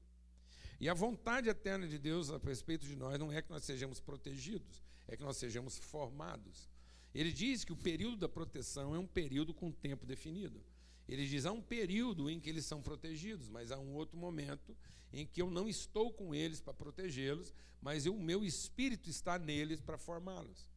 [0.80, 4.00] E a vontade eterna de Deus a respeito de nós não é que nós sejamos
[4.00, 6.68] protegidos, é que nós sejamos formados.
[7.14, 10.62] Ele diz que o período da proteção é um período com tempo definido.
[11.08, 14.76] Ele diz: há um período em que eles são protegidos, mas há um outro momento
[15.12, 19.80] em que eu não estou com eles para protegê-los, mas o meu espírito está neles
[19.80, 20.70] para formá-los.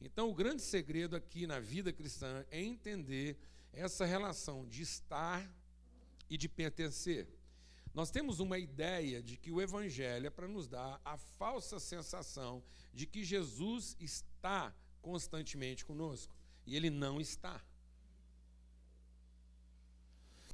[0.00, 3.38] Então, o grande segredo aqui na vida cristã é entender
[3.72, 5.50] essa relação de estar
[6.28, 7.26] e de pertencer.
[7.94, 12.62] Nós temos uma ideia de que o Evangelho é para nos dar a falsa sensação
[12.92, 14.74] de que Jesus está
[15.06, 16.34] constantemente conosco.
[16.66, 17.62] E ele não está.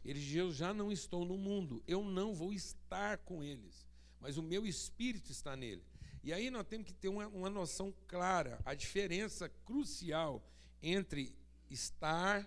[0.05, 3.89] Ele diz: Eu já não estou no mundo, eu não vou estar com eles,
[4.21, 5.83] mas o meu espírito está nele.
[6.23, 10.45] E aí nós temos que ter uma, uma noção clara, a diferença crucial
[10.83, 11.35] entre
[11.71, 12.47] estar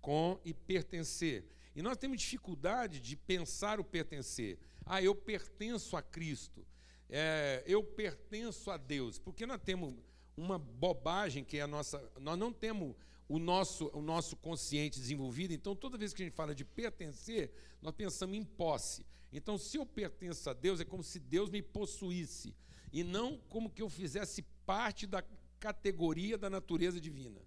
[0.00, 1.44] com e pertencer.
[1.76, 4.58] E nós temos dificuldade de pensar o pertencer.
[4.84, 6.66] Ah, eu pertenço a Cristo,
[7.08, 9.94] é, eu pertenço a Deus, porque nós temos
[10.38, 12.00] uma bobagem que é a nossa.
[12.20, 12.94] Nós não temos
[13.28, 15.52] o nosso, o nosso consciente desenvolvido.
[15.52, 19.04] Então, toda vez que a gente fala de pertencer, nós pensamos em posse.
[19.32, 22.54] Então, se eu pertenço a Deus, é como se Deus me possuísse,
[22.90, 25.22] e não como que eu fizesse parte da
[25.60, 27.42] categoria da natureza divina.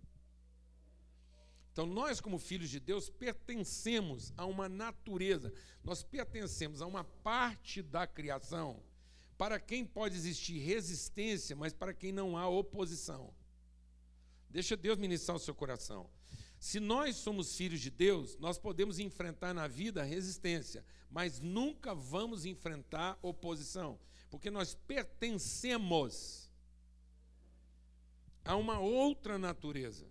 [1.71, 7.81] Então, nós, como filhos de Deus, pertencemos a uma natureza, nós pertencemos a uma parte
[7.81, 8.83] da criação
[9.41, 13.33] para quem pode existir resistência, mas para quem não há oposição.
[14.47, 16.07] Deixa Deus ministrar o seu coração.
[16.59, 22.45] Se nós somos filhos de Deus, nós podemos enfrentar na vida resistência, mas nunca vamos
[22.45, 23.99] enfrentar oposição,
[24.29, 26.47] porque nós pertencemos
[28.45, 30.05] a uma outra natureza.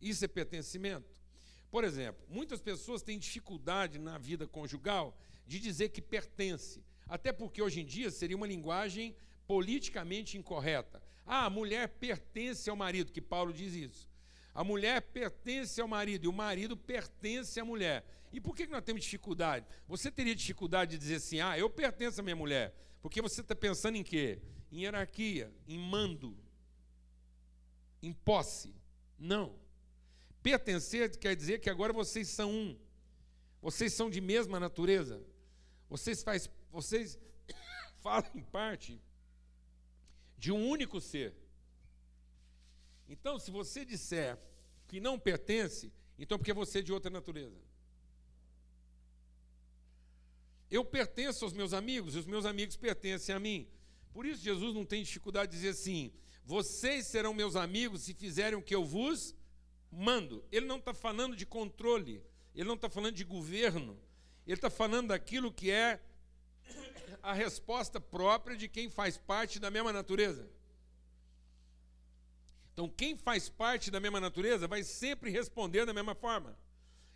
[0.00, 1.20] Isso é pertencimento.
[1.68, 7.62] Por exemplo, muitas pessoas têm dificuldade na vida conjugal de dizer que pertence, até porque
[7.62, 9.14] hoje em dia seria uma linguagem
[9.46, 11.02] politicamente incorreta.
[11.26, 14.08] Ah, a mulher pertence ao marido, que Paulo diz isso.
[14.54, 18.04] A mulher pertence ao marido e o marido pertence à mulher.
[18.32, 19.66] E por que nós temos dificuldade?
[19.86, 22.74] Você teria dificuldade de dizer assim: ah, eu pertenço à minha mulher.
[23.02, 24.40] Porque você está pensando em quê?
[24.72, 26.36] Em hierarquia, em mando,
[28.02, 28.74] em posse.
[29.18, 29.54] Não.
[30.42, 32.78] Pertencer quer dizer que agora vocês são um.
[33.60, 35.22] Vocês são de mesma natureza.
[35.88, 37.16] Vocês, faz, vocês
[38.02, 39.00] fazem parte
[40.36, 41.32] de um único ser.
[43.08, 44.36] Então, se você disser
[44.88, 47.56] que não pertence, então porque você é de outra natureza.
[50.68, 53.68] Eu pertenço aos meus amigos e os meus amigos pertencem a mim.
[54.12, 56.12] Por isso, Jesus não tem dificuldade de dizer assim:
[56.44, 59.32] vocês serão meus amigos se fizerem o que eu vos
[59.92, 60.44] mando.
[60.50, 62.20] Ele não está falando de controle,
[62.52, 63.96] ele não está falando de governo,
[64.44, 66.00] ele está falando daquilo que é
[67.24, 70.46] a resposta própria de quem faz parte da mesma natureza.
[72.72, 76.58] Então, quem faz parte da mesma natureza vai sempre responder da mesma forma.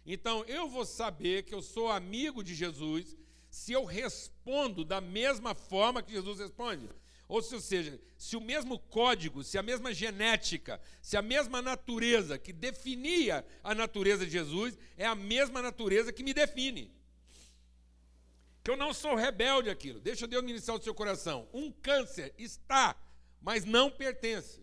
[0.06, 3.16] Então, eu vou saber que eu sou amigo de Jesus
[3.50, 6.88] se eu respondo da mesma forma que Jesus responde.
[7.28, 12.54] Ou seja, se o mesmo código, se a mesma genética, se a mesma natureza que
[12.54, 16.97] definia a natureza de Jesus é a mesma natureza que me define.
[18.62, 20.00] Que eu não sou rebelde aquilo.
[20.00, 21.48] Deixa Deus ministrar o seu coração.
[21.52, 22.96] Um câncer está,
[23.40, 24.62] mas não pertence.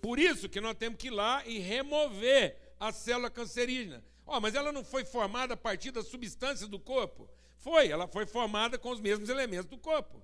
[0.00, 4.04] Por isso que nós temos que ir lá e remover a célula cancerígena.
[4.26, 7.28] Oh, mas ela não foi formada a partir das substâncias do corpo?
[7.58, 10.20] Foi, ela foi formada com os mesmos elementos do corpo.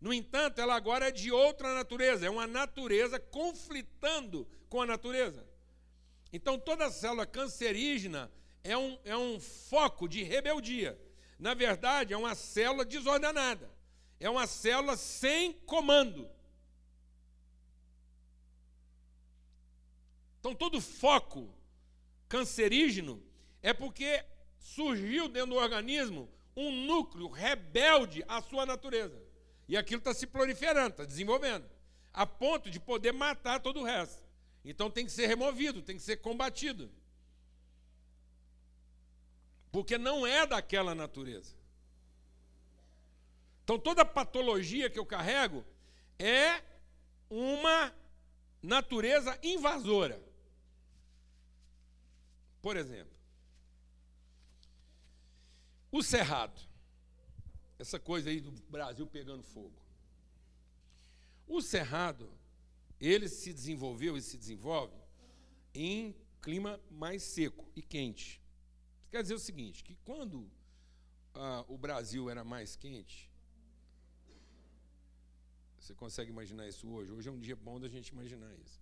[0.00, 5.48] No entanto, ela agora é de outra natureza, é uma natureza conflitando com a natureza.
[6.30, 8.30] Então, toda célula cancerígena
[8.62, 11.00] é um, é um foco de rebeldia.
[11.38, 13.70] Na verdade, é uma célula desordenada,
[14.18, 16.28] é uma célula sem comando.
[20.40, 21.52] Então, todo foco
[22.28, 23.22] cancerígeno
[23.62, 24.24] é porque
[24.58, 29.22] surgiu dentro do organismo um núcleo rebelde à sua natureza.
[29.68, 31.68] E aquilo está se proliferando, está desenvolvendo,
[32.12, 34.24] a ponto de poder matar todo o resto.
[34.64, 36.90] Então tem que ser removido, tem que ser combatido.
[39.76, 41.54] Porque não é daquela natureza.
[43.62, 45.66] Então toda patologia que eu carrego
[46.18, 46.64] é
[47.28, 47.94] uma
[48.62, 50.18] natureza invasora.
[52.62, 53.14] Por exemplo,
[55.92, 56.58] o cerrado.
[57.78, 59.76] Essa coisa aí do Brasil pegando fogo.
[61.46, 62.32] O cerrado,
[62.98, 64.96] ele se desenvolveu e se desenvolve
[65.74, 68.45] em clima mais seco e quente.
[69.10, 70.50] Quer dizer o seguinte, que quando
[71.34, 73.30] ah, o Brasil era mais quente,
[75.78, 77.12] você consegue imaginar isso hoje?
[77.12, 78.80] Hoje é um dia bom da gente imaginar isso.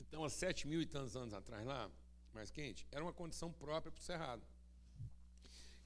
[0.00, 1.90] Então, há sete mil e tantos anos atrás, lá,
[2.32, 4.42] mais quente, era uma condição própria para o cerrado,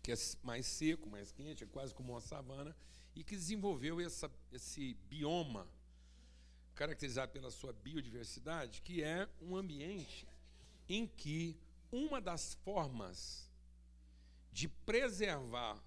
[0.03, 2.77] que é mais seco, mais quente, é quase como uma savana,
[3.15, 5.67] e que desenvolveu essa, esse bioma,
[6.75, 10.27] caracterizado pela sua biodiversidade, que é um ambiente
[10.89, 11.59] em que
[11.91, 13.51] uma das formas
[14.53, 15.83] de preservar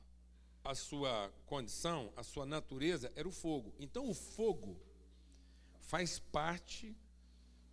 [0.63, 3.73] a sua condição, a sua natureza, era o fogo.
[3.79, 4.77] Então, o fogo
[5.79, 6.95] faz parte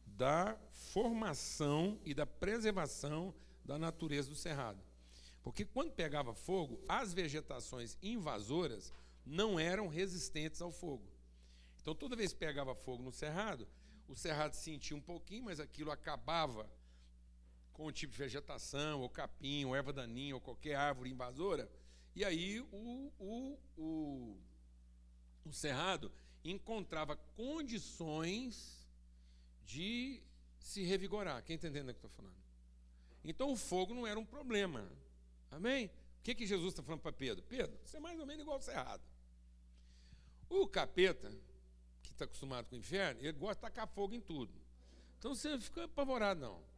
[0.06, 4.80] da formação e da preservação da natureza do cerrado.
[5.42, 8.92] Porque quando pegava fogo, as vegetações invasoras
[9.26, 11.04] não eram resistentes ao fogo.
[11.82, 13.66] Então, toda vez que pegava fogo no cerrado,
[14.08, 16.70] o cerrado sentia um pouquinho, mas aquilo acabava
[17.74, 21.68] com o tipo de vegetação, ou capim, ou erva daninha, ou qualquer árvore invasora,
[22.14, 24.38] e aí o, o, o,
[25.44, 26.10] o cerrado
[26.44, 28.86] encontrava condições
[29.64, 30.22] de
[30.60, 31.42] se revigorar.
[31.42, 32.36] Quem está entendendo o que eu estou falando?
[33.24, 34.88] Então o fogo não era um problema.
[35.50, 35.86] Amém?
[35.86, 37.42] O que, que Jesus está falando para Pedro?
[37.42, 39.02] Pedro, você é mais ou menos igual ao cerrado.
[40.48, 41.30] O capeta,
[42.02, 44.54] que está acostumado com o inferno, ele gosta de tacar fogo em tudo.
[45.18, 46.73] Então você não fica apavorado, não.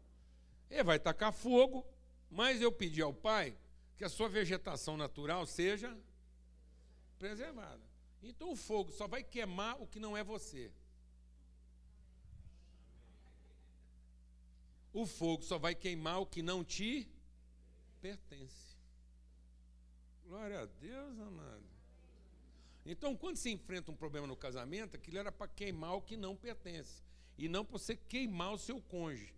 [0.70, 1.86] Ele vai tacar fogo,
[2.30, 3.56] mas eu pedi ao Pai
[3.96, 5.96] que a sua vegetação natural seja
[7.18, 7.82] preservada.
[8.22, 10.70] Então o fogo só vai queimar o que não é você.
[14.96, 17.06] o fogo só vai queimar o que não te
[18.00, 18.74] pertence.
[20.26, 21.64] Glória a Deus, amado.
[22.84, 26.34] Então, quando você enfrenta um problema no casamento, aquilo era para queimar o que não
[26.34, 27.02] pertence.
[27.36, 29.34] E não para você queimar o seu cônjuge.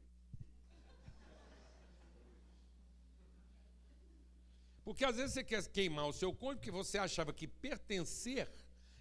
[4.88, 8.48] Porque às vezes você quer queimar o seu cônjuge porque você achava que pertencer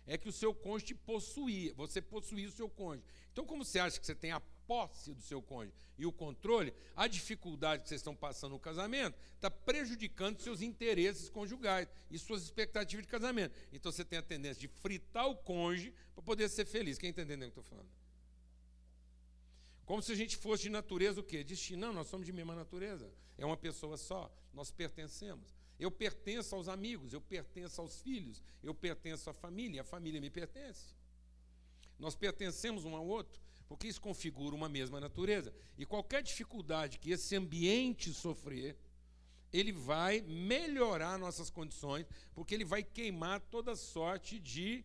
[0.05, 3.05] é que o seu cônjuge possuía, você possuía o seu cônjuge.
[3.31, 6.73] Então, como você acha que você tem a posse do seu cônjuge e o controle,
[6.93, 12.43] a dificuldade que vocês estão passando no casamento está prejudicando seus interesses conjugais e suas
[12.43, 13.55] expectativas de casamento.
[13.71, 16.97] Então, você tem a tendência de fritar o cônjuge para poder ser feliz.
[16.97, 17.89] Quem está entendendo o que eu estou falando?
[19.85, 21.45] Como se a gente fosse de natureza o quê?
[21.45, 21.87] Destino.
[21.87, 23.09] Não, nós somos de mesma natureza.
[23.37, 24.29] É uma pessoa só.
[24.53, 25.56] Nós pertencemos.
[25.79, 30.29] Eu pertenço aos amigos, eu pertenço aos filhos, eu pertenço à família, a família me
[30.29, 30.95] pertence.
[31.99, 35.53] Nós pertencemos um ao outro, porque isso configura uma mesma natureza.
[35.77, 38.75] E qualquer dificuldade que esse ambiente sofrer,
[39.53, 44.83] ele vai melhorar nossas condições, porque ele vai queimar toda sorte de,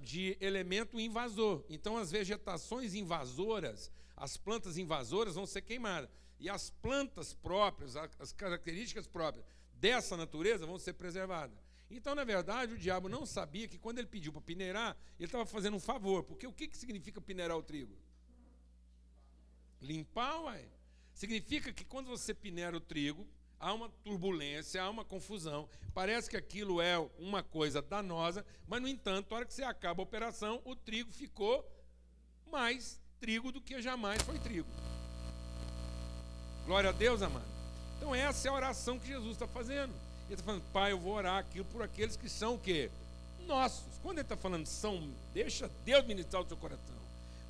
[0.00, 1.64] de elemento invasor.
[1.68, 6.10] Então, as vegetações invasoras, as plantas invasoras vão ser queimadas.
[6.40, 9.44] E as plantas próprias, as características próprias
[9.78, 11.58] dessa natureza vão ser preservadas.
[11.90, 15.46] Então, na verdade, o diabo não sabia que quando ele pediu para peneirar, ele estava
[15.46, 16.22] fazendo um favor.
[16.22, 17.96] Porque o que, que significa peneirar o trigo?
[19.80, 20.68] Limpar, ué.
[21.14, 23.26] Significa que quando você peneira o trigo,
[23.58, 25.68] há uma turbulência, há uma confusão.
[25.94, 30.02] Parece que aquilo é uma coisa danosa, mas, no entanto, na hora que você acaba
[30.02, 31.66] a operação, o trigo ficou
[32.50, 34.68] mais trigo do que jamais foi trigo.
[36.66, 37.57] Glória a Deus, amado.
[37.98, 39.92] Então essa é a oração que Jesus está fazendo.
[40.26, 42.90] Ele está falando, Pai, eu vou orar aquilo por aqueles que são o quê?
[43.46, 43.98] Nossos.
[44.02, 46.96] Quando ele está falando são, deixa Deus ministrar o seu coração.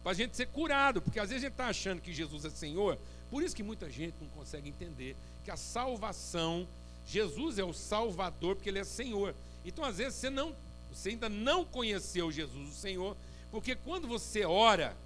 [0.02, 2.50] Para a gente ser curado, porque às vezes a gente está achando que Jesus é
[2.50, 2.98] Senhor.
[3.30, 6.66] Por isso que muita gente não consegue entender que a salvação,
[7.06, 9.34] Jesus é o Salvador, porque Ele é Senhor.
[9.64, 10.54] Então, às vezes, você, não,
[10.90, 13.16] você ainda não conheceu Jesus, o Senhor,
[13.50, 14.96] porque quando você ora,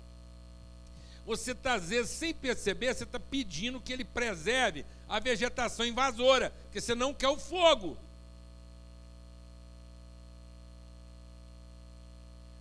[1.24, 6.50] você está, às vezes, sem perceber, você está pedindo que ele preserve a vegetação invasora,
[6.64, 7.96] porque você não quer o fogo.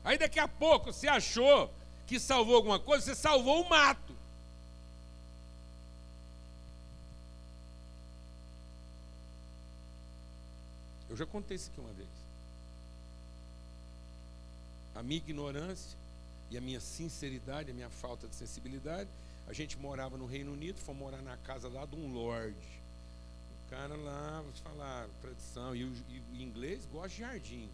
[0.03, 1.71] Aí daqui a pouco você achou
[2.05, 4.15] que salvou alguma coisa, você salvou o mato.
[11.09, 12.09] Eu já contei isso aqui uma vez.
[14.95, 16.00] A minha ignorância
[16.51, 19.09] e a minha sinceridade, a minha falta de sensibilidade.
[19.47, 22.57] A gente morava no Reino Unido, fomos morar na casa lá de um lord.
[23.65, 27.69] O cara lá, vou falar, tradição, e o, e o inglês gosta de jardim.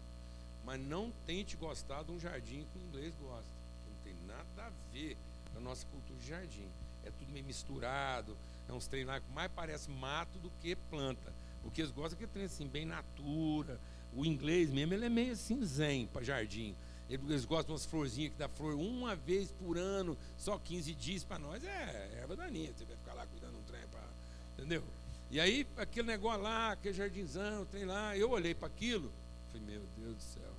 [0.64, 3.50] Mas não tente gostar de um jardim que o inglês gosta.
[3.88, 5.16] Não tem nada a ver
[5.52, 6.68] com a nossa cultura de jardim.
[7.04, 8.36] É tudo meio misturado,
[8.68, 11.32] é uns treinar que mais parece mato do que planta.
[11.62, 13.80] Porque eles gostam que trem assim, bem natura.
[14.14, 16.76] O inglês mesmo, ele é meio assim zen para jardim.
[17.08, 21.24] Eles gostam de umas florzinhas que dá flor uma vez por ano, só 15 dias
[21.24, 22.70] para nós é erva daninha.
[22.72, 24.04] Você vai ficar lá cuidando de um trem, pra,
[24.52, 24.84] entendeu?
[25.30, 28.16] E aí, aquele negócio lá, aquele jardinzão, tem lá.
[28.16, 29.10] Eu olhei para aquilo,
[29.50, 30.52] falei, meu Deus do céu.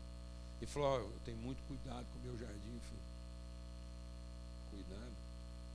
[0.60, 2.80] E falou: oh, eu tenho muito cuidado com o meu jardim.
[2.80, 3.04] Falei,
[4.72, 5.14] cuidado?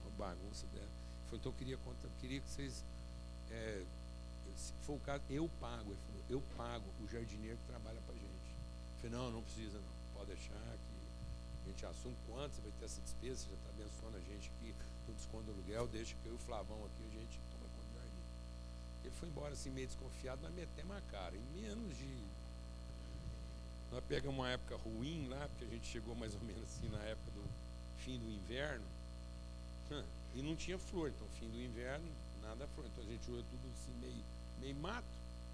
[0.02, 0.88] Uma bagunça dela.
[1.26, 2.84] Falei, então eu queria, eu queria que vocês.
[3.50, 3.84] É,
[4.56, 5.90] se for o caso, eu pago.
[5.90, 8.24] Ele falou, eu pago o jardineiro que trabalha para gente.
[8.26, 9.93] Eu falei, não, não precisa não
[10.24, 13.70] pode deixar que a gente assume quanto você vai ter essa despesa, você já está
[13.70, 14.74] abençoando a gente aqui,
[15.06, 17.88] tudo desconto do aluguel, deixa que eu e o Flavão aqui, a gente toma conta
[17.94, 18.24] jardim.
[19.04, 21.36] Ele foi embora assim, meio desconfiado, mas metemos a cara.
[21.36, 22.24] Em menos de.
[23.92, 27.02] Nós pegamos uma época ruim lá, porque a gente chegou mais ou menos assim na
[27.04, 27.44] época do
[28.04, 28.84] fim do inverno.
[30.34, 32.08] E não tinha flor, então fim do inverno,
[32.42, 32.86] nada flor.
[32.86, 34.24] Então a gente olhou tudo assim, meio,
[34.60, 35.04] meio mato,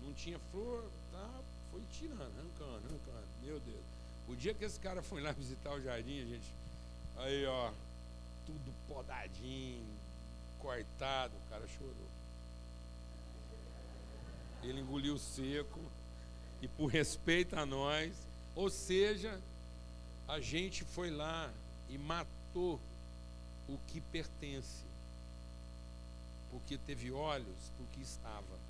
[0.02, 3.26] não tinha flor, tá, foi tirando, arrancando, arrancando.
[3.42, 3.89] Meu Deus.
[4.30, 6.54] O dia que esse cara foi lá visitar o jardim, a gente.
[7.16, 7.72] Aí, ó,
[8.46, 9.84] tudo podadinho,
[10.60, 12.08] cortado, o cara chorou.
[14.62, 15.80] Ele engoliu seco
[16.62, 18.14] e por respeito a nós,
[18.54, 19.36] ou seja,
[20.28, 21.52] a gente foi lá
[21.88, 22.80] e matou
[23.68, 24.84] o que pertence,
[26.52, 28.60] porque teve olhos, porque estava.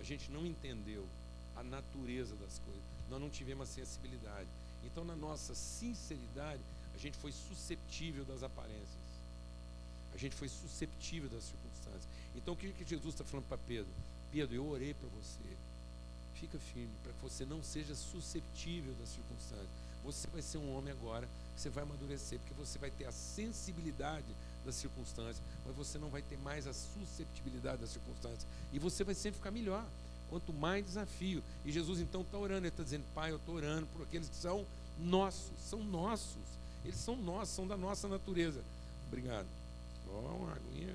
[0.00, 1.06] A gente não entendeu
[1.54, 4.48] a natureza das coisas nós não tivemos a sensibilidade.
[4.84, 6.60] Então, na nossa sinceridade,
[6.94, 9.04] a gente foi susceptível das aparências.
[10.14, 12.06] A gente foi susceptível das circunstâncias.
[12.36, 13.90] Então, o que, Jesus está falando para Pedro?
[14.30, 15.56] Pedro, eu orei para você.
[16.34, 19.68] Fica firme, para que você não seja susceptível das circunstâncias.
[20.04, 24.26] Você vai ser um homem agora, você vai amadurecer, porque você vai ter a sensibilidade
[24.64, 28.46] das circunstâncias, mas você não vai ter mais a susceptibilidade das circunstâncias.
[28.72, 29.84] E você vai sempre ficar melhor.
[30.30, 31.42] Quanto mais desafio.
[31.64, 34.36] E Jesus então está orando, ele está dizendo, Pai, eu estou orando por aqueles que
[34.36, 34.66] são
[34.98, 36.42] nossos, são nossos.
[36.84, 38.62] Eles são nossos, são da nossa natureza.
[39.08, 39.46] Obrigado.
[40.08, 40.94] Ó, oh, uma aguinha.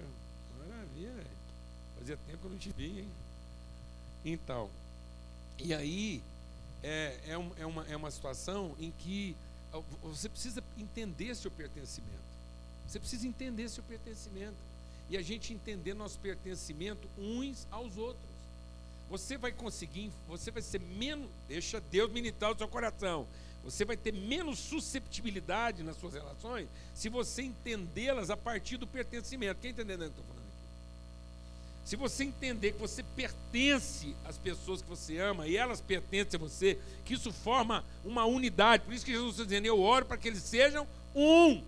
[0.59, 1.27] Maravilha, velho.
[1.97, 3.07] Fazia tempo que eu não te vi, hein?
[4.23, 4.69] Então,
[5.57, 6.21] e aí
[6.83, 9.35] é, é, é, uma, é uma situação em que
[10.01, 12.29] você precisa entender seu pertencimento.
[12.87, 14.55] Você precisa entender seu pertencimento.
[15.09, 18.28] E a gente entender nosso pertencimento uns aos outros.
[19.09, 23.27] Você vai conseguir, você vai ser menos, deixa Deus militar o seu coração.
[23.63, 29.59] Você vai ter menos susceptibilidade nas suas relações se você entendê-las a partir do pertencimento.
[29.61, 30.49] Quem entendendo o que eu estou falando aqui?
[31.85, 36.39] Se você entender que você pertence às pessoas que você ama e elas pertencem a
[36.39, 38.83] você, que isso forma uma unidade.
[38.83, 41.63] Por isso que Jesus está dizendo: Eu oro para que eles sejam um.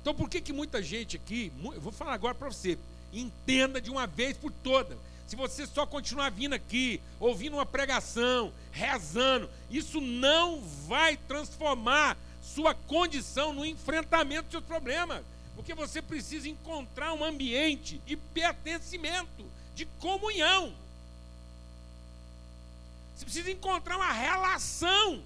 [0.00, 2.78] Então, por que, que muita gente aqui, eu vou falar agora para você,
[3.12, 4.98] entenda de uma vez por todas.
[5.26, 12.74] Se você só continuar vindo aqui, ouvindo uma pregação, rezando, isso não vai transformar sua
[12.74, 15.22] condição no enfrentamento dos seus problemas.
[15.54, 19.44] Porque você precisa encontrar um ambiente de pertencimento,
[19.74, 20.74] de comunhão.
[23.14, 25.22] Você precisa encontrar uma relação.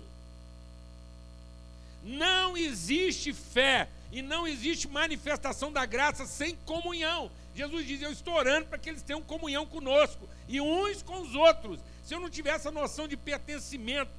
[2.02, 7.30] Não existe fé e não existe manifestação da graça sem comunhão.
[7.54, 11.34] Jesus diz: Eu estou orando para que eles tenham comunhão conosco e uns com os
[11.34, 11.80] outros.
[12.02, 14.10] Se eu não tiver essa noção de pertencimento,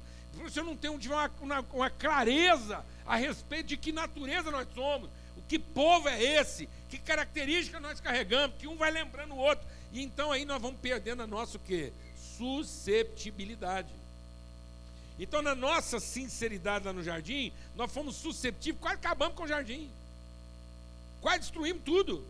[0.50, 5.08] se eu não tenho, uma, uma, uma clareza a respeito de que natureza nós somos,
[5.36, 9.66] o que povo é esse, que característica nós carregamos, que um vai lembrando o outro.
[9.92, 11.92] E então aí nós vamos perdendo a nossa o quê?
[12.36, 13.88] Susceptibilidade.
[15.18, 19.90] Então, na nossa sinceridade lá no jardim, nós fomos susceptíveis, quase acabamos com o jardim.
[21.22, 22.22] Quase destruímos tudo.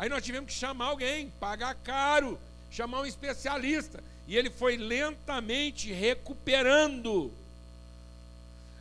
[0.00, 2.40] Aí nós tivemos que chamar alguém, pagar caro,
[2.70, 4.02] chamar um especialista.
[4.26, 7.30] E ele foi lentamente recuperando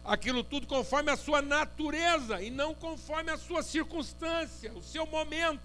[0.05, 5.59] aquilo tudo conforme a sua natureza e não conforme a sua circunstância, o seu momento.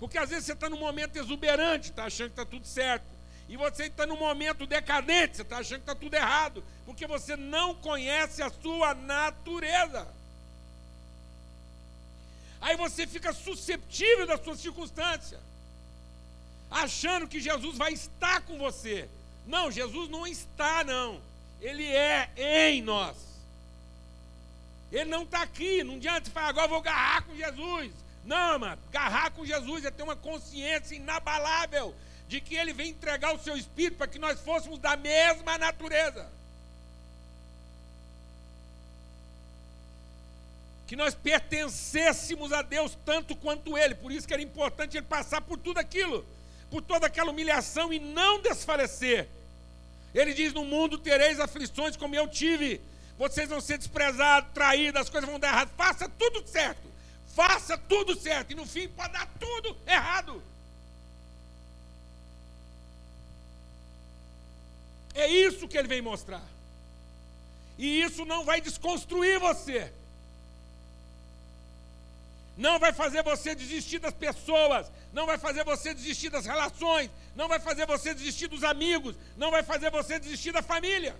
[0.00, 3.04] Porque às vezes você está num momento exuberante, está achando que está tudo certo.
[3.46, 6.64] E você está num momento decadente, você está achando que está tudo errado.
[6.86, 10.08] Porque você não conhece a sua natureza.
[12.62, 15.40] Aí você fica susceptível da sua circunstância,
[16.70, 19.08] achando que Jesus vai estar com você.
[19.46, 21.20] Não, Jesus não está, não.
[21.60, 22.30] Ele é
[22.70, 23.16] em nós.
[24.92, 25.82] Ele não está aqui.
[25.82, 27.92] Não adianta falar, agora eu vou agarrar com Jesus.
[28.24, 28.80] Não, mano.
[28.90, 31.92] Agarrar com Jesus é ter uma consciência inabalável
[32.28, 36.30] de que Ele vem entregar o seu espírito para que nós fôssemos da mesma natureza.
[40.86, 43.94] Que nós pertencêssemos a Deus tanto quanto Ele.
[43.94, 46.26] Por isso que era importante ele passar por tudo aquilo,
[46.70, 49.28] por toda aquela humilhação e não desfalecer.
[50.14, 52.80] Ele diz: No mundo tereis aflições como eu tive.
[53.18, 55.70] Vocês vão ser desprezados, traídos, as coisas vão dar errado.
[55.76, 56.90] Faça tudo certo.
[57.34, 58.52] Faça tudo certo.
[58.52, 60.42] E no fim pode dar tudo errado.
[65.14, 66.42] É isso que ele vem mostrar.
[67.78, 69.92] E isso não vai desconstruir você
[72.56, 77.48] não vai fazer você desistir das pessoas, não vai fazer você desistir das relações, não
[77.48, 81.16] vai fazer você desistir dos amigos, não vai fazer você desistir da família.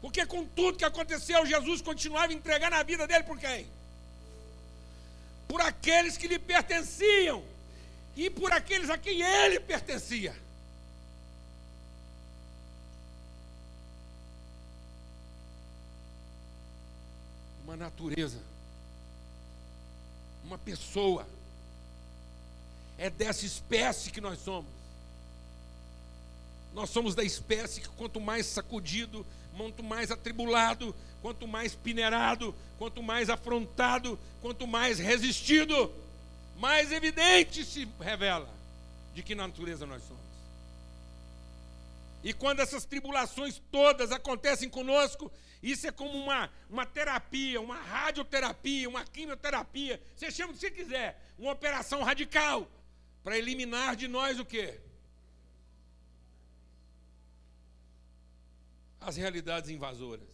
[0.00, 3.66] Porque com tudo que aconteceu, Jesus continuava entregando a vida dele por quem?
[5.48, 7.42] Por aqueles que lhe pertenciam
[8.16, 10.34] e por aqueles a quem ele pertencia.
[17.64, 18.55] Uma natureza
[20.46, 21.26] uma pessoa.
[22.96, 24.70] É dessa espécie que nós somos.
[26.72, 29.26] Nós somos da espécie que quanto mais sacudido,
[29.56, 35.92] quanto mais atribulado, quanto mais peneirado, quanto mais afrontado, quanto mais resistido,
[36.58, 38.48] mais evidente se revela
[39.14, 40.22] de que natureza nós somos.
[42.22, 45.30] E quando essas tribulações todas acontecem conosco,
[45.70, 50.00] isso é como uma, uma terapia, uma radioterapia, uma quimioterapia.
[50.14, 51.34] Você chama o que você quiser.
[51.36, 52.70] Uma operação radical
[53.24, 54.80] para eliminar de nós o quê?
[59.00, 60.28] As realidades invasoras.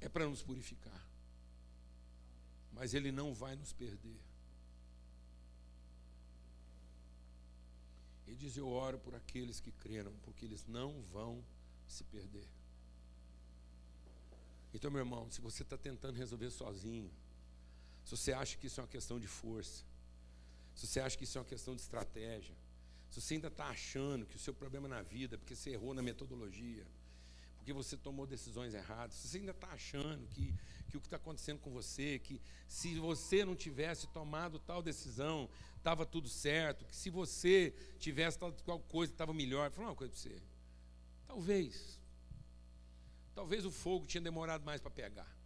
[0.00, 1.04] É para nos purificar.
[2.72, 4.20] Mas Ele não vai nos perder.
[8.28, 11.42] Ele diz: Eu oro por aqueles que creram, porque eles não vão
[11.86, 12.46] se perder.
[14.74, 17.10] Então, meu irmão, se você está tentando resolver sozinho,
[18.04, 19.82] se você acha que isso é uma questão de força,
[20.74, 22.54] se você acha que isso é uma questão de estratégia,
[23.10, 25.94] se você ainda está achando que o seu problema na vida é porque você errou
[25.94, 26.86] na metodologia,
[27.56, 30.54] porque você tomou decisões erradas, se você ainda está achando que,
[30.88, 35.48] que o que está acontecendo com você, que se você não tivesse tomado tal decisão,
[35.76, 39.68] estava tudo certo, que se você tivesse tal, tal coisa, estava melhor.
[39.70, 40.42] Vou falar uma coisa para você.
[41.26, 42.00] Talvez.
[43.34, 45.38] Talvez o fogo tinha demorado mais para pegar.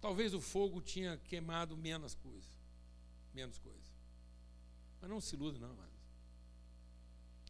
[0.00, 2.48] Talvez o fogo tinha queimado menos coisa.
[3.34, 3.92] Menos coisa.
[5.00, 5.98] Mas não se iluda, não, mano.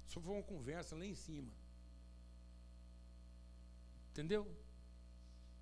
[0.07, 1.53] Só foi uma conversa lá em cima.
[4.19, 4.53] Entendeu?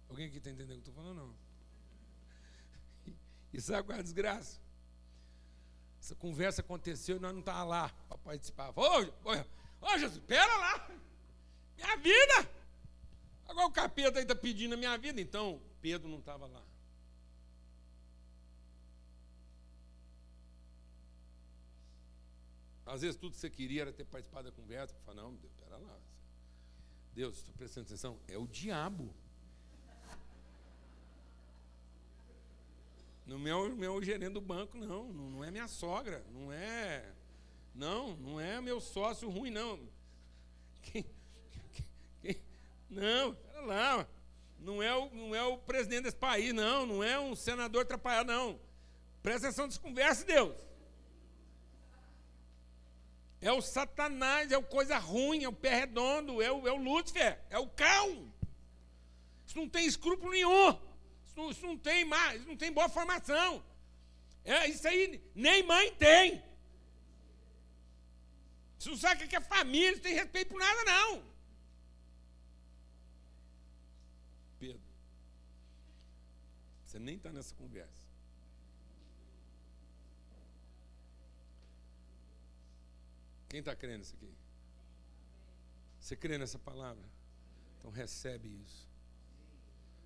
[0.08, 1.18] Alguém aqui está entendendo o que eu estou falando?
[1.18, 1.36] Não.
[3.52, 4.58] E sabe qual é a desgraça?
[6.00, 8.72] Essa conversa aconteceu e nós não estávamos lá para participar.
[8.74, 9.32] Ô, ô,
[9.82, 10.90] ô, Jesus, pera lá.
[11.76, 12.50] Minha vida.
[13.44, 15.20] Agora o capeta está pedindo a minha vida.
[15.20, 16.64] Então, Pedro não estava lá.
[22.86, 24.96] Às vezes tudo que você queria era ter participado da conversa.
[25.04, 26.00] Fala, não, pera lá.
[27.16, 28.20] Deus, estou prestando atenção.
[28.28, 29.10] É o diabo.
[33.24, 35.10] Não é o meu gerente do banco, não.
[35.14, 36.22] Não é minha sogra.
[36.30, 37.10] Não é.
[37.74, 39.80] Não, não é meu sócio ruim, não.
[40.82, 41.06] Quem,
[42.20, 42.36] quem,
[42.90, 44.08] não, pera lá.
[44.58, 46.84] Não é, o, não é o presidente desse país, não.
[46.84, 48.60] Não é um senador atrapalhado, não.
[49.22, 50.54] Presta atenção nessa conversa, Deus.
[53.40, 56.76] É o Satanás, é o coisa ruim, é o pé redondo, é o, é o
[56.76, 58.32] Lúcifer, é o cão.
[59.46, 60.70] Isso não tem escrúpulo nenhum.
[61.24, 63.64] Isso não, isso não tem mais, isso não tem boa formação.
[64.44, 66.42] É, isso aí nem mãe tem.
[68.78, 71.24] Você não sabe o que é família, não tem respeito por nada, não.
[74.58, 74.80] Pedro,
[76.84, 77.95] você nem está nessa conversa.
[83.48, 84.32] Quem está crendo nisso aqui?
[86.00, 87.04] Você crê nessa palavra?
[87.78, 88.88] Então recebe isso.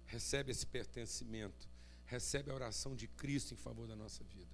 [0.06, 1.68] Recebe esse pertencimento.
[2.06, 4.50] Recebe a oração de Cristo em favor da nossa vida.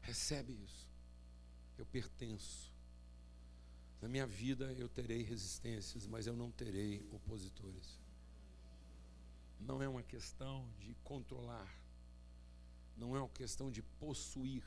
[0.00, 0.88] Recebe isso.
[1.76, 2.72] Eu pertenço.
[4.00, 7.98] Na minha vida eu terei resistências, mas eu não terei opositores.
[9.58, 11.74] Não é uma questão de controlar.
[12.96, 14.62] Não é uma questão de possuir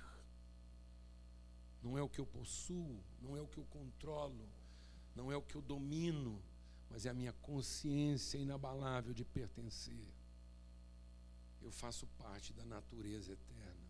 [1.88, 4.46] não é o que eu possuo, não é o que eu controlo,
[5.16, 6.44] não é o que eu domino,
[6.90, 10.08] mas é a minha consciência inabalável de pertencer.
[11.62, 13.88] Eu faço parte da natureza eterna.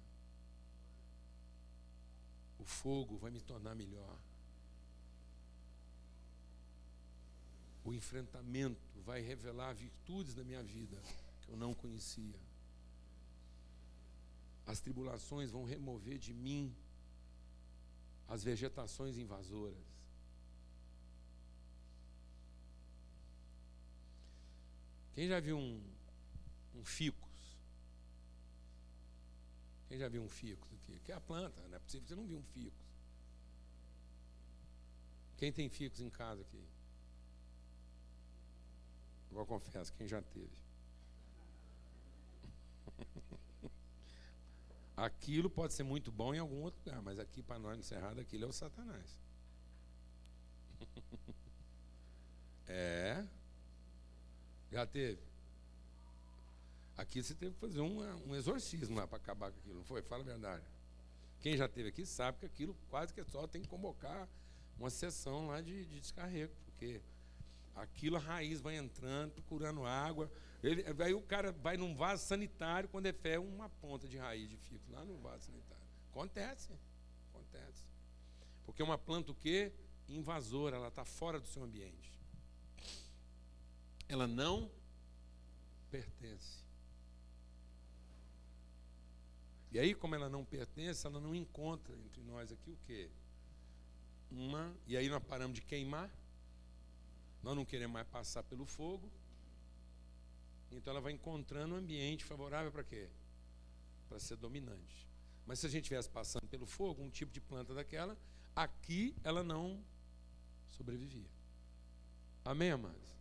[2.60, 4.18] O fogo vai me tornar melhor.
[7.84, 11.02] O enfrentamento vai revelar virtudes da minha vida
[11.42, 12.40] que eu não conhecia.
[14.68, 16.76] As tribulações vão remover de mim
[18.28, 19.78] as vegetações invasoras.
[25.14, 25.84] Quem já viu um,
[26.76, 27.58] um ficus?
[29.88, 31.00] Quem já viu um ficus aqui?
[31.00, 32.88] Que é a planta, não é possível você não viu um ficus.
[35.38, 36.64] Quem tem ficus em casa aqui?
[39.32, 40.67] Vou confesso, quem já teve.
[44.98, 48.20] Aquilo pode ser muito bom em algum outro lugar, mas aqui para nós no Cerrado,
[48.20, 49.16] aquilo é o Satanás.
[52.68, 53.24] é.
[54.72, 55.22] Já teve.
[56.98, 60.02] Aqui você teve que fazer um, um exorcismo para acabar com aquilo, não foi?
[60.02, 60.66] Fala a verdade.
[61.40, 64.28] Quem já teve aqui sabe que aquilo quase que só tem que convocar
[64.80, 67.02] uma sessão lá de, de descarrego, porque
[67.76, 70.28] aquilo a raiz vai entrando, procurando água.
[70.64, 74.50] Ele, aí o cara vai num vaso sanitário quando é fé uma ponta de raiz
[74.50, 75.84] de fico lá no vaso sanitário.
[76.10, 76.74] Acontece.
[77.30, 77.86] Acontece.
[78.66, 79.72] Porque é uma planta o quê?
[80.10, 82.12] Invasora, ela está fora do seu ambiente.
[84.10, 84.72] Ela não
[85.92, 86.66] pertence.
[89.72, 93.12] E aí, como ela não pertence, ela não encontra entre nós aqui o quê?
[94.32, 96.10] Uma, e aí nós paramos de queimar,
[97.44, 99.12] nós não queremos mais passar pelo fogo,
[100.72, 103.10] então ela vai encontrando um ambiente favorável para quê?
[104.08, 105.08] Para ser dominante.
[105.46, 108.18] Mas se a gente estivesse passando pelo fogo, um tipo de planta daquela,
[108.56, 109.82] aqui ela não
[110.70, 111.30] sobrevivia.
[112.44, 113.18] Amém, amados?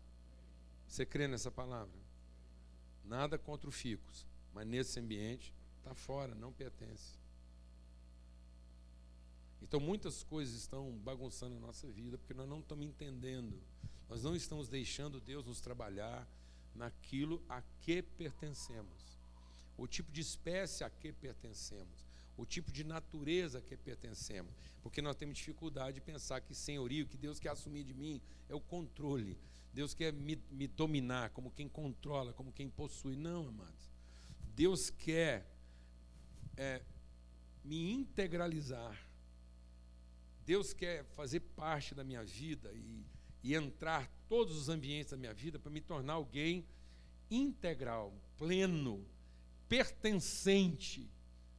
[0.88, 1.98] Você crê nessa palavra?
[3.04, 7.18] Nada contra o ficus, mas nesse ambiente está fora, não pertence.
[9.62, 13.60] Então muitas coisas estão bagunçando a nossa vida porque nós não estamos entendendo.
[14.08, 16.28] Nós não estamos deixando Deus nos trabalhar
[16.76, 19.18] naquilo a que pertencemos.
[19.76, 22.06] O tipo de espécie a que pertencemos
[22.36, 24.54] o tipo de natureza a que pertencemos.
[24.82, 28.54] Porque nós temos dificuldade de pensar que senhorio, que Deus quer assumir de mim, é
[28.54, 29.38] o controle.
[29.72, 33.16] Deus quer me, me dominar como quem controla, como quem possui.
[33.16, 33.90] Não, amados.
[34.54, 35.46] Deus quer
[36.56, 36.82] é,
[37.64, 39.02] me integralizar.
[40.44, 43.04] Deus quer fazer parte da minha vida e,
[43.46, 46.66] e entrar todos os ambientes da minha vida para me tornar alguém
[47.30, 49.06] integral, pleno,
[49.68, 51.08] pertencente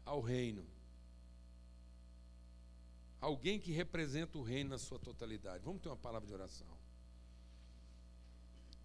[0.04, 0.66] ao reino.
[3.22, 5.64] Alguém que representa o reino na sua totalidade.
[5.64, 6.68] Vamos ter uma palavra de oração.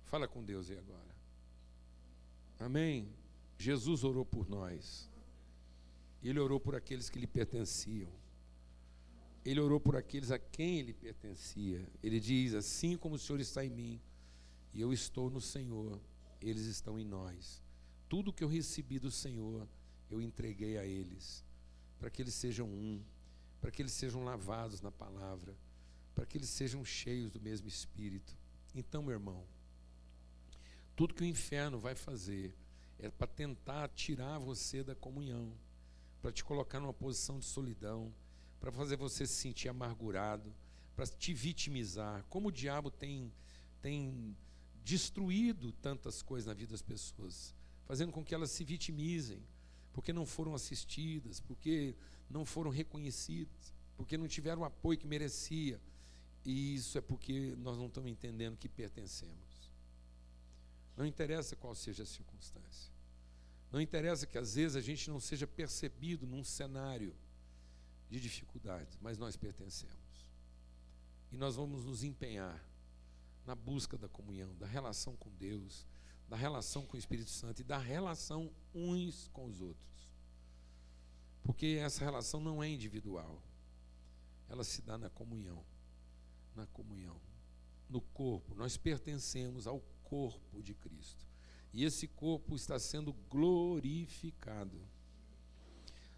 [0.05, 1.17] Fala com Deus aí agora.
[2.61, 3.13] Amém.
[3.59, 5.11] Jesus orou por nós.
[6.23, 8.13] Ele orou por aqueles que lhe pertenciam.
[9.45, 11.87] Ele orou por aqueles a quem ele pertencia.
[12.03, 14.01] Ele diz: Assim como o Senhor está em mim
[14.73, 16.01] e eu estou no Senhor,
[16.41, 17.63] eles estão em nós.
[18.09, 19.69] Tudo que eu recebi do Senhor,
[20.11, 21.45] eu entreguei a eles,
[21.99, 23.03] para que eles sejam um,
[23.61, 25.57] para que eles sejam lavados na palavra,
[26.15, 28.37] para que eles sejam cheios do mesmo Espírito.
[28.75, 29.45] Então, meu irmão,
[30.95, 32.55] tudo que o inferno vai fazer
[32.99, 35.53] é para tentar tirar você da comunhão,
[36.21, 38.13] para te colocar numa posição de solidão,
[38.63, 40.55] para fazer você se sentir amargurado,
[40.95, 42.25] para te vitimizar.
[42.31, 43.33] Como o diabo tem,
[43.81, 44.37] tem
[44.85, 47.53] destruído tantas coisas na vida das pessoas,
[47.85, 49.43] fazendo com que elas se vitimizem,
[49.93, 51.97] porque não foram assistidas, porque
[52.31, 55.81] não foram reconhecidas, porque não tiveram o apoio que merecia.
[56.45, 59.73] E isso é porque nós não estamos entendendo que pertencemos.
[60.97, 62.93] Não interessa qual seja a circunstância.
[63.73, 67.13] Não interessa que às vezes a gente não seja percebido num cenário
[68.13, 70.31] de dificuldades, mas nós pertencemos.
[71.31, 72.63] E nós vamos nos empenhar
[73.47, 75.87] na busca da comunhão, da relação com Deus,
[76.29, 80.13] da relação com o Espírito Santo e da relação uns com os outros.
[81.43, 83.43] Porque essa relação não é individual.
[84.47, 85.65] Ela se dá na comunhão.
[86.55, 87.19] Na comunhão.
[87.89, 88.55] No corpo.
[88.55, 91.27] Nós pertencemos ao corpo de Cristo.
[91.73, 94.87] E esse corpo está sendo glorificado.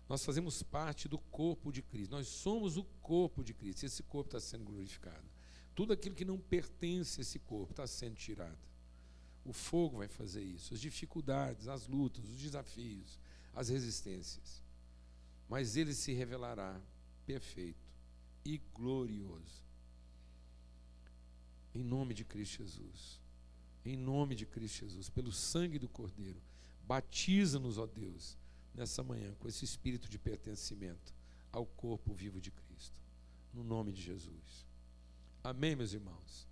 [0.08, 2.12] Nós fazemos parte do corpo de Cristo.
[2.12, 3.84] Nós somos o corpo de Cristo.
[3.84, 5.24] Esse corpo está sendo glorificado.
[5.74, 8.58] Tudo aquilo que não pertence a esse corpo está sendo tirado.
[9.44, 13.18] O fogo vai fazer isso, as dificuldades, as lutas, os desafios,
[13.54, 14.62] as resistências.
[15.48, 16.80] Mas ele se revelará
[17.26, 17.84] perfeito
[18.44, 19.64] e glorioso.
[21.74, 23.20] Em nome de Cristo Jesus.
[23.84, 26.40] Em nome de Cristo Jesus, pelo sangue do Cordeiro,
[26.86, 28.38] batiza-nos, ó Deus,
[28.74, 31.14] nessa manhã com esse espírito de pertencimento
[31.52, 33.00] ao corpo vivo de Cristo.
[33.52, 34.66] No nome de Jesus.
[35.42, 36.48] Amém, meus irmãos.